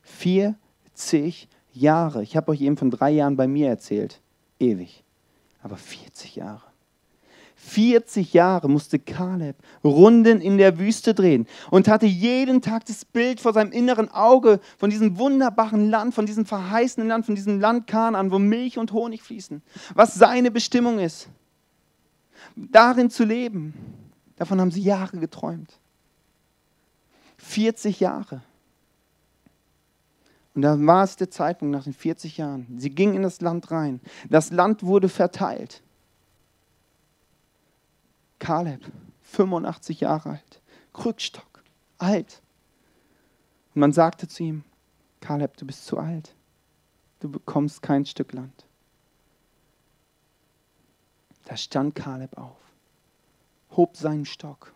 40 0.02 1.48
Jahre. 1.72 2.22
Ich 2.22 2.36
habe 2.36 2.52
euch 2.52 2.60
eben 2.60 2.76
von 2.76 2.90
drei 2.90 3.10
Jahren 3.10 3.36
bei 3.36 3.48
mir 3.48 3.68
erzählt. 3.68 4.20
Ewig. 4.60 5.02
Aber 5.60 5.76
40 5.76 6.36
Jahre. 6.36 6.67
40 7.68 8.32
Jahre 8.32 8.68
musste 8.68 8.98
Kaleb 8.98 9.56
Runden 9.84 10.40
in 10.40 10.58
der 10.58 10.78
Wüste 10.78 11.14
drehen 11.14 11.46
und 11.70 11.86
hatte 11.86 12.06
jeden 12.06 12.62
Tag 12.62 12.86
das 12.86 13.04
Bild 13.04 13.40
vor 13.40 13.52
seinem 13.52 13.72
inneren 13.72 14.10
Auge 14.10 14.60
von 14.78 14.90
diesem 14.90 15.18
wunderbaren 15.18 15.90
Land, 15.90 16.14
von 16.14 16.26
diesem 16.26 16.46
verheißenen 16.46 17.08
Land, 17.08 17.26
von 17.26 17.34
diesem 17.34 17.60
Land 17.60 17.86
Kanaan, 17.86 18.30
wo 18.30 18.38
Milch 18.38 18.78
und 18.78 18.92
Honig 18.92 19.22
fließen, 19.22 19.62
was 19.94 20.14
seine 20.14 20.50
Bestimmung 20.50 20.98
ist. 20.98 21.28
Darin 22.56 23.10
zu 23.10 23.24
leben, 23.24 23.74
davon 24.36 24.60
haben 24.60 24.70
sie 24.70 24.82
Jahre 24.82 25.18
geträumt. 25.18 25.78
40 27.36 28.00
Jahre. 28.00 28.42
Und 30.54 30.62
da 30.62 30.76
war 30.86 31.04
es 31.04 31.16
der 31.16 31.30
Zeitpunkt 31.30 31.72
nach 31.72 31.84
den 31.84 31.92
40 31.92 32.38
Jahren. 32.38 32.66
Sie 32.78 32.90
gingen 32.90 33.14
in 33.14 33.22
das 33.22 33.40
Land 33.40 33.70
rein. 33.70 34.00
Das 34.28 34.50
Land 34.50 34.82
wurde 34.82 35.08
verteilt. 35.08 35.82
Kaleb, 38.38 38.84
85 39.22 40.00
Jahre 40.00 40.30
alt, 40.30 40.62
Krückstock, 40.92 41.62
alt. 41.98 42.42
Und 43.74 43.80
man 43.80 43.92
sagte 43.92 44.28
zu 44.28 44.42
ihm, 44.42 44.64
Kaleb, 45.20 45.56
du 45.56 45.66
bist 45.66 45.86
zu 45.86 45.98
alt. 45.98 46.34
Du 47.20 47.28
bekommst 47.30 47.82
kein 47.82 48.06
Stück 48.06 48.32
Land. 48.32 48.66
Da 51.44 51.56
stand 51.56 51.94
Kaleb 51.94 52.36
auf, 52.36 52.58
hob 53.70 53.96
seinen 53.96 54.26
Stock 54.26 54.74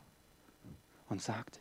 und 1.09 1.23
sagte, 1.23 1.61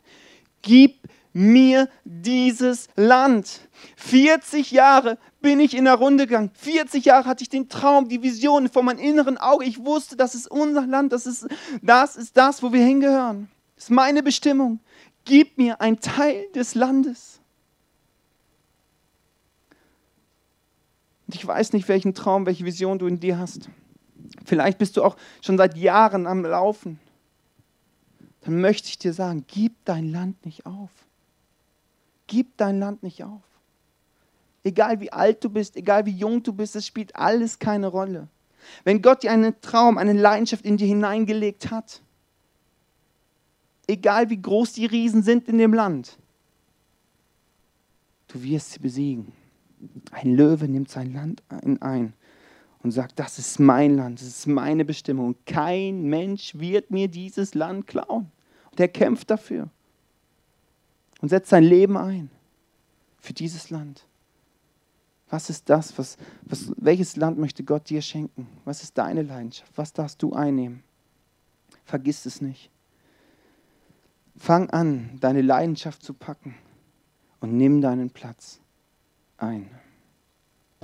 gib 0.62 1.08
mir 1.32 1.88
dieses 2.04 2.88
Land. 2.96 3.68
40 3.96 4.70
Jahre 4.70 5.18
bin 5.40 5.60
ich 5.60 5.74
in 5.76 5.84
der 5.84 5.94
Runde 5.94 6.26
gegangen. 6.26 6.50
40 6.54 7.04
Jahre 7.04 7.26
hatte 7.26 7.42
ich 7.42 7.48
den 7.48 7.68
Traum, 7.68 8.08
die 8.08 8.22
Vision 8.22 8.68
vor 8.68 8.82
meinem 8.82 8.98
inneren 8.98 9.38
Auge. 9.38 9.64
Ich 9.64 9.84
wusste, 9.84 10.16
das 10.16 10.34
ist 10.34 10.50
unser 10.50 10.86
Land, 10.86 11.12
das 11.12 11.26
ist 11.26 11.46
das, 11.82 12.16
ist 12.16 12.36
das 12.36 12.62
wo 12.62 12.72
wir 12.72 12.84
hingehören. 12.84 13.50
Das 13.74 13.84
ist 13.84 13.90
meine 13.90 14.22
Bestimmung. 14.22 14.80
Gib 15.24 15.58
mir 15.58 15.80
einen 15.80 16.00
Teil 16.00 16.44
des 16.54 16.74
Landes. 16.74 17.40
Und 21.26 21.34
ich 21.34 21.46
weiß 21.46 21.72
nicht, 21.72 21.88
welchen 21.88 22.14
Traum, 22.14 22.46
welche 22.46 22.64
Vision 22.64 22.98
du 22.98 23.06
in 23.06 23.20
dir 23.20 23.38
hast. 23.38 23.68
Vielleicht 24.44 24.78
bist 24.78 24.96
du 24.96 25.02
auch 25.02 25.16
schon 25.40 25.56
seit 25.56 25.76
Jahren 25.76 26.26
am 26.26 26.44
Laufen 26.44 26.98
dann 28.42 28.60
möchte 28.60 28.88
ich 28.88 28.98
dir 28.98 29.12
sagen, 29.12 29.44
gib 29.46 29.84
dein 29.84 30.10
Land 30.10 30.44
nicht 30.44 30.66
auf. 30.66 30.90
Gib 32.26 32.56
dein 32.56 32.78
Land 32.78 33.02
nicht 33.02 33.24
auf. 33.24 33.42
Egal 34.64 35.00
wie 35.00 35.12
alt 35.12 35.42
du 35.42 35.50
bist, 35.50 35.76
egal 35.76 36.06
wie 36.06 36.12
jung 36.12 36.42
du 36.42 36.52
bist, 36.52 36.76
es 36.76 36.86
spielt 36.86 37.16
alles 37.16 37.58
keine 37.58 37.88
Rolle. 37.88 38.28
Wenn 38.84 39.02
Gott 39.02 39.24
dir 39.24 39.32
einen 39.32 39.60
Traum, 39.60 39.98
eine 39.98 40.12
Leidenschaft 40.12 40.64
in 40.64 40.76
dir 40.76 40.86
hineingelegt 40.86 41.70
hat, 41.70 42.00
egal 43.88 44.30
wie 44.30 44.40
groß 44.40 44.74
die 44.74 44.86
Riesen 44.86 45.22
sind 45.24 45.48
in 45.48 45.58
dem 45.58 45.74
Land, 45.74 46.16
du 48.28 48.42
wirst 48.42 48.72
sie 48.72 48.78
besiegen. 48.78 49.32
Ein 50.12 50.36
Löwe 50.36 50.68
nimmt 50.68 50.90
sein 50.90 51.12
Land 51.12 51.42
ein 51.48 52.12
und 52.84 52.92
sagt, 52.92 53.18
das 53.18 53.40
ist 53.40 53.58
mein 53.58 53.96
Land, 53.96 54.20
das 54.20 54.28
ist 54.28 54.46
meine 54.46 54.84
Bestimmung. 54.84 55.34
Kein 55.44 56.02
Mensch 56.04 56.54
wird 56.56 56.92
mir 56.92 57.08
dieses 57.08 57.54
Land 57.54 57.88
klauen. 57.88 58.30
Und 58.70 58.80
er 58.80 58.88
kämpft 58.88 59.28
dafür 59.28 59.68
und 61.22 61.28
setzt 61.28 61.48
sein 61.48 61.64
Leben 61.64 61.96
ein 61.96 62.28
für 63.18 63.32
dieses 63.32 63.70
Land. 63.70 64.04
Was 65.30 65.48
ist 65.48 65.70
das? 65.70 65.96
Was, 65.96 66.18
was, 66.42 66.72
welches 66.76 67.16
Land 67.16 67.38
möchte 67.38 67.64
Gott 67.64 67.88
dir 67.88 68.02
schenken? 68.02 68.46
Was 68.66 68.82
ist 68.82 68.98
deine 68.98 69.22
Leidenschaft? 69.22 69.72
Was 69.76 69.94
darfst 69.94 70.22
du 70.22 70.34
einnehmen? 70.34 70.82
Vergiss 71.86 72.26
es 72.26 72.42
nicht. 72.42 72.70
Fang 74.36 74.68
an, 74.70 75.18
deine 75.20 75.40
Leidenschaft 75.40 76.02
zu 76.02 76.12
packen 76.12 76.54
und 77.40 77.56
nimm 77.56 77.80
deinen 77.80 78.10
Platz 78.10 78.60
ein. 79.38 79.70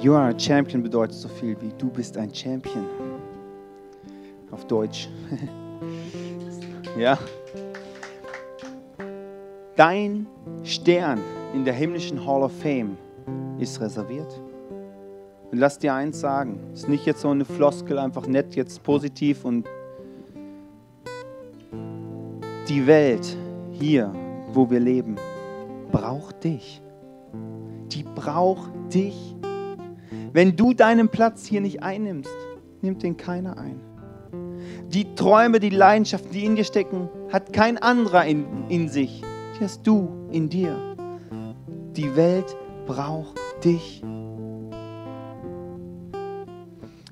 You 0.00 0.14
are 0.14 0.34
a 0.34 0.38
champion 0.38 0.82
bedeutet 0.82 1.16
so 1.16 1.28
viel 1.28 1.60
wie 1.60 1.72
du 1.76 1.90
bist 1.90 2.16
ein 2.16 2.32
Champion. 2.32 2.86
Auf 4.50 4.66
Deutsch. 4.66 5.08
ja. 6.98 7.18
Dein 9.78 10.26
Stern 10.64 11.20
in 11.54 11.64
der 11.64 11.72
himmlischen 11.72 12.26
Hall 12.26 12.42
of 12.42 12.50
Fame 12.50 12.96
ist 13.60 13.80
reserviert. 13.80 14.40
Und 15.52 15.58
lass 15.58 15.78
dir 15.78 15.94
eins 15.94 16.18
sagen, 16.18 16.58
ist 16.74 16.88
nicht 16.88 17.06
jetzt 17.06 17.20
so 17.20 17.28
eine 17.28 17.44
Floskel, 17.44 17.96
einfach 18.00 18.26
nett, 18.26 18.56
jetzt 18.56 18.82
positiv 18.82 19.44
und 19.44 19.68
die 22.68 22.88
Welt 22.88 23.36
hier, 23.70 24.12
wo 24.52 24.68
wir 24.68 24.80
leben, 24.80 25.14
braucht 25.92 26.42
dich. 26.42 26.82
Die 27.92 28.02
braucht 28.02 28.72
dich. 28.92 29.36
Wenn 30.32 30.56
du 30.56 30.74
deinen 30.74 31.08
Platz 31.08 31.46
hier 31.46 31.60
nicht 31.60 31.84
einnimmst, 31.84 32.34
nimmt 32.82 33.04
den 33.04 33.16
keiner 33.16 33.56
ein. 33.56 33.80
Die 34.88 35.14
Träume, 35.14 35.60
die 35.60 35.70
Leidenschaften, 35.70 36.32
die 36.32 36.44
in 36.44 36.56
dir 36.56 36.64
stecken, 36.64 37.08
hat 37.32 37.52
kein 37.52 37.78
anderer 37.78 38.24
in, 38.24 38.44
in 38.68 38.88
sich. 38.88 39.22
Hast 39.60 39.84
du 39.86 40.08
in 40.30 40.48
dir. 40.48 40.76
Die 41.96 42.14
Welt 42.14 42.56
braucht 42.86 43.38
dich. 43.64 44.02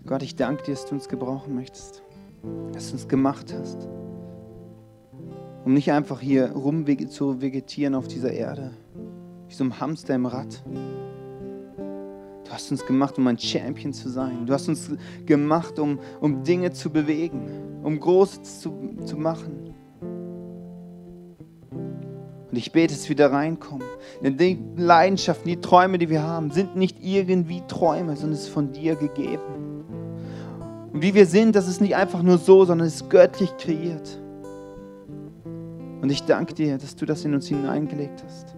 Gott, 0.06 0.22
ich 0.22 0.36
danke 0.36 0.62
dir, 0.62 0.74
dass 0.74 0.86
du 0.86 0.94
uns 0.94 1.08
gebrauchen 1.08 1.56
möchtest, 1.56 2.04
dass 2.72 2.88
du 2.88 2.92
uns 2.92 3.08
gemacht 3.08 3.52
hast, 3.52 3.88
um 5.64 5.74
nicht 5.74 5.90
einfach 5.90 6.20
hier 6.20 6.52
rum 6.52 6.86
zu 7.08 7.40
vegetieren 7.42 7.96
auf 7.96 8.06
dieser 8.06 8.32
Erde, 8.32 8.70
wie 9.48 9.54
so 9.54 9.64
ein 9.64 9.80
Hamster 9.80 10.14
im 10.14 10.26
Rad, 10.26 10.62
Du 12.46 12.52
hast 12.52 12.70
uns 12.70 12.86
gemacht, 12.86 13.18
um 13.18 13.26
ein 13.26 13.38
Champion 13.38 13.92
zu 13.92 14.08
sein. 14.08 14.46
Du 14.46 14.52
hast 14.52 14.68
uns 14.68 14.92
gemacht, 15.26 15.80
um, 15.80 15.98
um 16.20 16.44
Dinge 16.44 16.70
zu 16.70 16.90
bewegen, 16.90 17.80
um 17.82 17.98
Großes 17.98 18.60
zu, 18.60 18.94
zu 19.04 19.16
machen. 19.16 19.65
Und 22.56 22.60
ich 22.60 22.72
bete, 22.72 22.94
dass 22.94 23.06
wir 23.06 23.16
da 23.16 23.26
reinkommen. 23.26 23.86
Denn 24.22 24.38
die 24.38 24.58
Leidenschaften, 24.78 25.46
die 25.46 25.60
Träume, 25.60 25.98
die 25.98 26.08
wir 26.08 26.22
haben, 26.22 26.50
sind 26.50 26.74
nicht 26.74 26.96
irgendwie 27.02 27.62
Träume, 27.68 28.16
sondern 28.16 28.32
es 28.32 28.44
ist 28.44 28.48
von 28.48 28.72
dir 28.72 28.94
gegeben. 28.94 29.84
Und 30.90 31.02
wie 31.02 31.12
wir 31.12 31.26
sind, 31.26 31.54
das 31.54 31.68
ist 31.68 31.82
nicht 31.82 31.96
einfach 31.96 32.22
nur 32.22 32.38
so, 32.38 32.64
sondern 32.64 32.86
es 32.86 32.94
ist 32.94 33.10
göttlich 33.10 33.54
kreiert. 33.58 34.18
Und 36.00 36.08
ich 36.08 36.22
danke 36.22 36.54
dir, 36.54 36.78
dass 36.78 36.96
du 36.96 37.04
das 37.04 37.26
in 37.26 37.34
uns 37.34 37.46
hineingelegt 37.46 38.24
hast. 38.24 38.54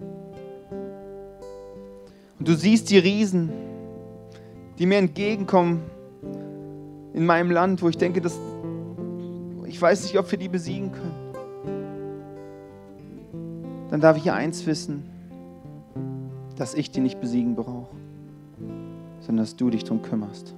Und 2.39 2.47
du 2.47 2.55
siehst 2.55 2.91
die 2.91 2.99
Riesen, 2.99 3.51
die 4.77 4.85
mir 4.85 4.99
entgegenkommen 4.99 5.81
in 7.13 7.25
meinem 7.25 7.51
Land, 7.51 7.81
wo 7.81 7.89
ich 7.89 7.97
denke, 7.97 8.21
dass 8.21 8.39
ich 9.65 9.81
weiß 9.81 10.03
nicht, 10.03 10.17
ob 10.17 10.31
wir 10.31 10.39
die 10.39 10.47
besiegen 10.47 10.93
können. 10.93 11.18
Dann 13.89 14.01
darf 14.01 14.17
ich 14.17 14.31
eins 14.31 14.65
wissen, 14.65 15.03
dass 16.55 16.73
ich 16.73 16.91
die 16.91 16.99
nicht 16.99 17.19
besiegen 17.19 17.55
brauche. 17.55 17.95
sondern 19.21 19.43
dass 19.43 19.55
du 19.55 19.69
dich 19.69 19.83
darum 19.83 20.01
kümmerst. 20.01 20.55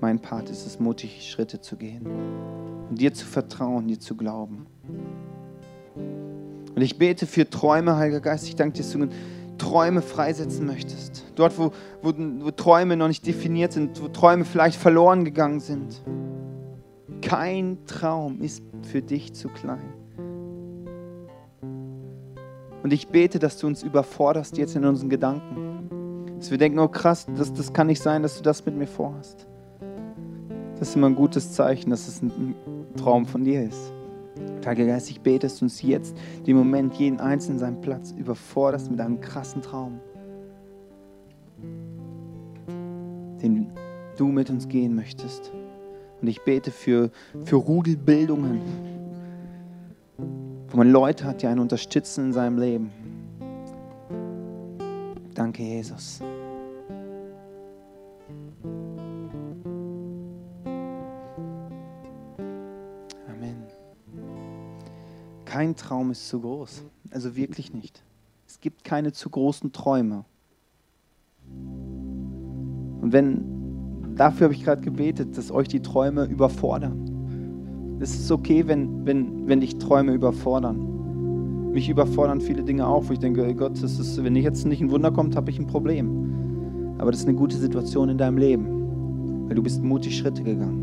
Mein 0.00 0.18
Part 0.18 0.50
ist 0.50 0.66
es, 0.66 0.78
mutige 0.78 1.20
Schritte 1.22 1.60
zu 1.60 1.76
gehen 1.76 2.06
und 2.90 3.00
dir 3.00 3.14
zu 3.14 3.24
vertrauen, 3.24 3.86
dir 3.86 3.98
zu 3.98 4.16
glauben. 4.16 4.66
Und 6.74 6.82
ich 6.82 6.98
bete 6.98 7.26
für 7.26 7.48
Träume, 7.48 7.96
Heiliger 7.96 8.20
Geist. 8.20 8.46
Ich 8.46 8.56
danke 8.56 8.74
dir, 8.74 8.82
dass 8.82 8.92
du 8.92 9.08
Träume 9.58 10.02
freisetzen 10.02 10.66
möchtest. 10.66 11.24
Dort, 11.36 11.56
wo, 11.58 11.70
wo, 12.02 12.12
wo 12.16 12.50
Träume 12.50 12.96
noch 12.96 13.08
nicht 13.08 13.26
definiert 13.26 13.72
sind, 13.72 14.02
wo 14.02 14.08
Träume 14.08 14.44
vielleicht 14.44 14.78
verloren 14.78 15.24
gegangen 15.24 15.60
sind. 15.60 16.02
Kein 17.22 17.78
Traum 17.86 18.42
ist 18.42 18.62
für 18.82 19.00
dich 19.00 19.32
zu 19.32 19.48
klein. 19.48 20.03
Und 22.84 22.92
ich 22.92 23.08
bete, 23.08 23.38
dass 23.38 23.56
du 23.56 23.66
uns 23.66 23.82
überforderst 23.82 24.58
jetzt 24.58 24.76
in 24.76 24.84
unseren 24.84 25.08
Gedanken. 25.08 26.36
Dass 26.38 26.50
wir 26.50 26.58
denken, 26.58 26.78
oh 26.78 26.88
krass, 26.88 27.26
das, 27.34 27.50
das 27.50 27.72
kann 27.72 27.86
nicht 27.86 28.02
sein, 28.02 28.22
dass 28.22 28.36
du 28.36 28.42
das 28.42 28.66
mit 28.66 28.76
mir 28.76 28.86
vorhast. 28.86 29.46
Das 30.78 30.90
ist 30.90 30.94
immer 30.94 31.06
ein 31.06 31.14
gutes 31.14 31.54
Zeichen, 31.54 31.88
dass 31.88 32.06
es 32.06 32.20
ein 32.20 32.54
Traum 32.94 33.24
von 33.24 33.42
dir 33.42 33.62
ist. 33.62 33.90
Heiliger 34.66 34.88
Geist, 34.88 35.08
ich 35.08 35.22
bete, 35.22 35.46
dass 35.46 35.60
du 35.60 35.64
uns 35.64 35.80
jetzt, 35.80 36.14
den 36.46 36.58
Moment, 36.58 36.92
jeden 36.96 37.20
Einzelnen 37.20 37.58
seinen 37.58 37.80
Platz 37.80 38.12
überforderst 38.18 38.90
mit 38.90 39.00
einem 39.00 39.18
krassen 39.18 39.62
Traum, 39.62 40.00
den 43.40 43.70
du 44.18 44.26
mit 44.26 44.50
uns 44.50 44.68
gehen 44.68 44.94
möchtest. 44.94 45.52
Und 46.20 46.28
ich 46.28 46.42
bete 46.42 46.70
für, 46.70 47.10
für 47.46 47.56
Rudelbildungen, 47.56 48.60
wo 50.74 50.78
man 50.78 50.90
Leute 50.90 51.24
hat, 51.24 51.40
die 51.40 51.46
einen 51.46 51.60
unterstützen 51.60 52.26
in 52.26 52.32
seinem 52.32 52.58
Leben. 52.58 52.90
Danke, 55.32 55.62
Jesus. 55.62 56.20
kein 65.44 65.76
Traum 65.76 66.10
ist 66.10 66.28
zu 66.28 66.40
groß. 66.40 66.82
Also 67.12 67.36
wirklich 67.36 67.72
nicht. 67.72 68.02
Es 68.44 68.58
gibt 68.58 68.82
keine 68.82 69.12
zu 69.12 69.30
großen 69.30 69.70
Träume. 69.70 70.24
Und 73.00 73.12
wenn, 73.12 74.16
dafür 74.16 74.46
habe 74.46 74.54
ich 74.54 74.64
gerade 74.64 74.82
gebetet, 74.82 75.38
dass 75.38 75.52
euch 75.52 75.68
die 75.68 75.80
Träume 75.80 76.24
überfordern. 76.24 77.13
Es 78.04 78.14
ist 78.14 78.30
okay, 78.30 78.64
wenn, 78.66 79.06
wenn, 79.06 79.48
wenn 79.48 79.62
dich 79.62 79.78
Träume 79.78 80.12
überfordern. 80.12 81.70
Mich 81.72 81.88
überfordern 81.88 82.38
viele 82.42 82.62
Dinge 82.62 82.86
auch, 82.86 83.08
wo 83.08 83.14
ich 83.14 83.18
denke, 83.18 83.54
Gott, 83.54 83.82
das 83.82 83.98
ist, 83.98 84.22
wenn 84.22 84.36
jetzt 84.36 84.66
nicht 84.66 84.82
ein 84.82 84.90
Wunder 84.90 85.10
kommt, 85.10 85.34
habe 85.36 85.50
ich 85.50 85.58
ein 85.58 85.66
Problem. 85.66 86.96
Aber 86.98 87.10
das 87.10 87.20
ist 87.20 87.28
eine 87.28 87.38
gute 87.38 87.56
Situation 87.56 88.10
in 88.10 88.18
deinem 88.18 88.36
Leben, 88.36 89.46
weil 89.48 89.54
du 89.54 89.62
bist 89.62 89.82
mutig 89.82 90.18
Schritte 90.18 90.42
gegangen. 90.42 90.82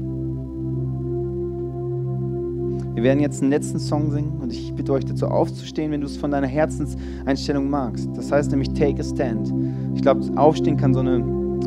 Wir 2.95 3.03
werden 3.03 3.19
jetzt 3.19 3.43
einen 3.43 3.51
letzten 3.51 3.77
Song 3.77 4.09
singen 4.09 4.39
und 4.41 4.51
ich 4.51 4.73
bitte 4.73 4.91
euch 4.91 5.05
dazu 5.05 5.27
aufzustehen, 5.27 5.91
wenn 5.91 6.01
du 6.01 6.07
es 6.07 6.17
von 6.17 6.31
deiner 6.31 6.47
Herzenseinstellung 6.47 7.69
magst. 7.69 8.09
Das 8.15 8.31
heißt 8.31 8.49
nämlich 8.49 8.69
Take 8.69 8.99
a 8.99 9.03
Stand. 9.03 9.53
Ich 9.93 10.01
glaube, 10.01 10.25
Aufstehen 10.37 10.75
kann 10.75 10.95
so 10.95 11.01
eine, 11.01 11.23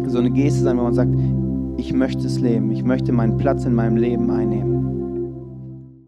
so 0.09 0.19
eine 0.19 0.33
Geste 0.33 0.65
sein, 0.65 0.77
wo 0.79 0.83
man 0.83 0.95
sagt, 0.95 1.15
ich 1.77 1.93
möchte 1.93 2.27
es 2.27 2.41
leben, 2.41 2.73
ich 2.73 2.83
möchte 2.83 3.13
meinen 3.13 3.37
Platz 3.37 3.65
in 3.65 3.75
meinem 3.75 3.99
Leben 3.99 4.33
einnehmen. 4.33 4.74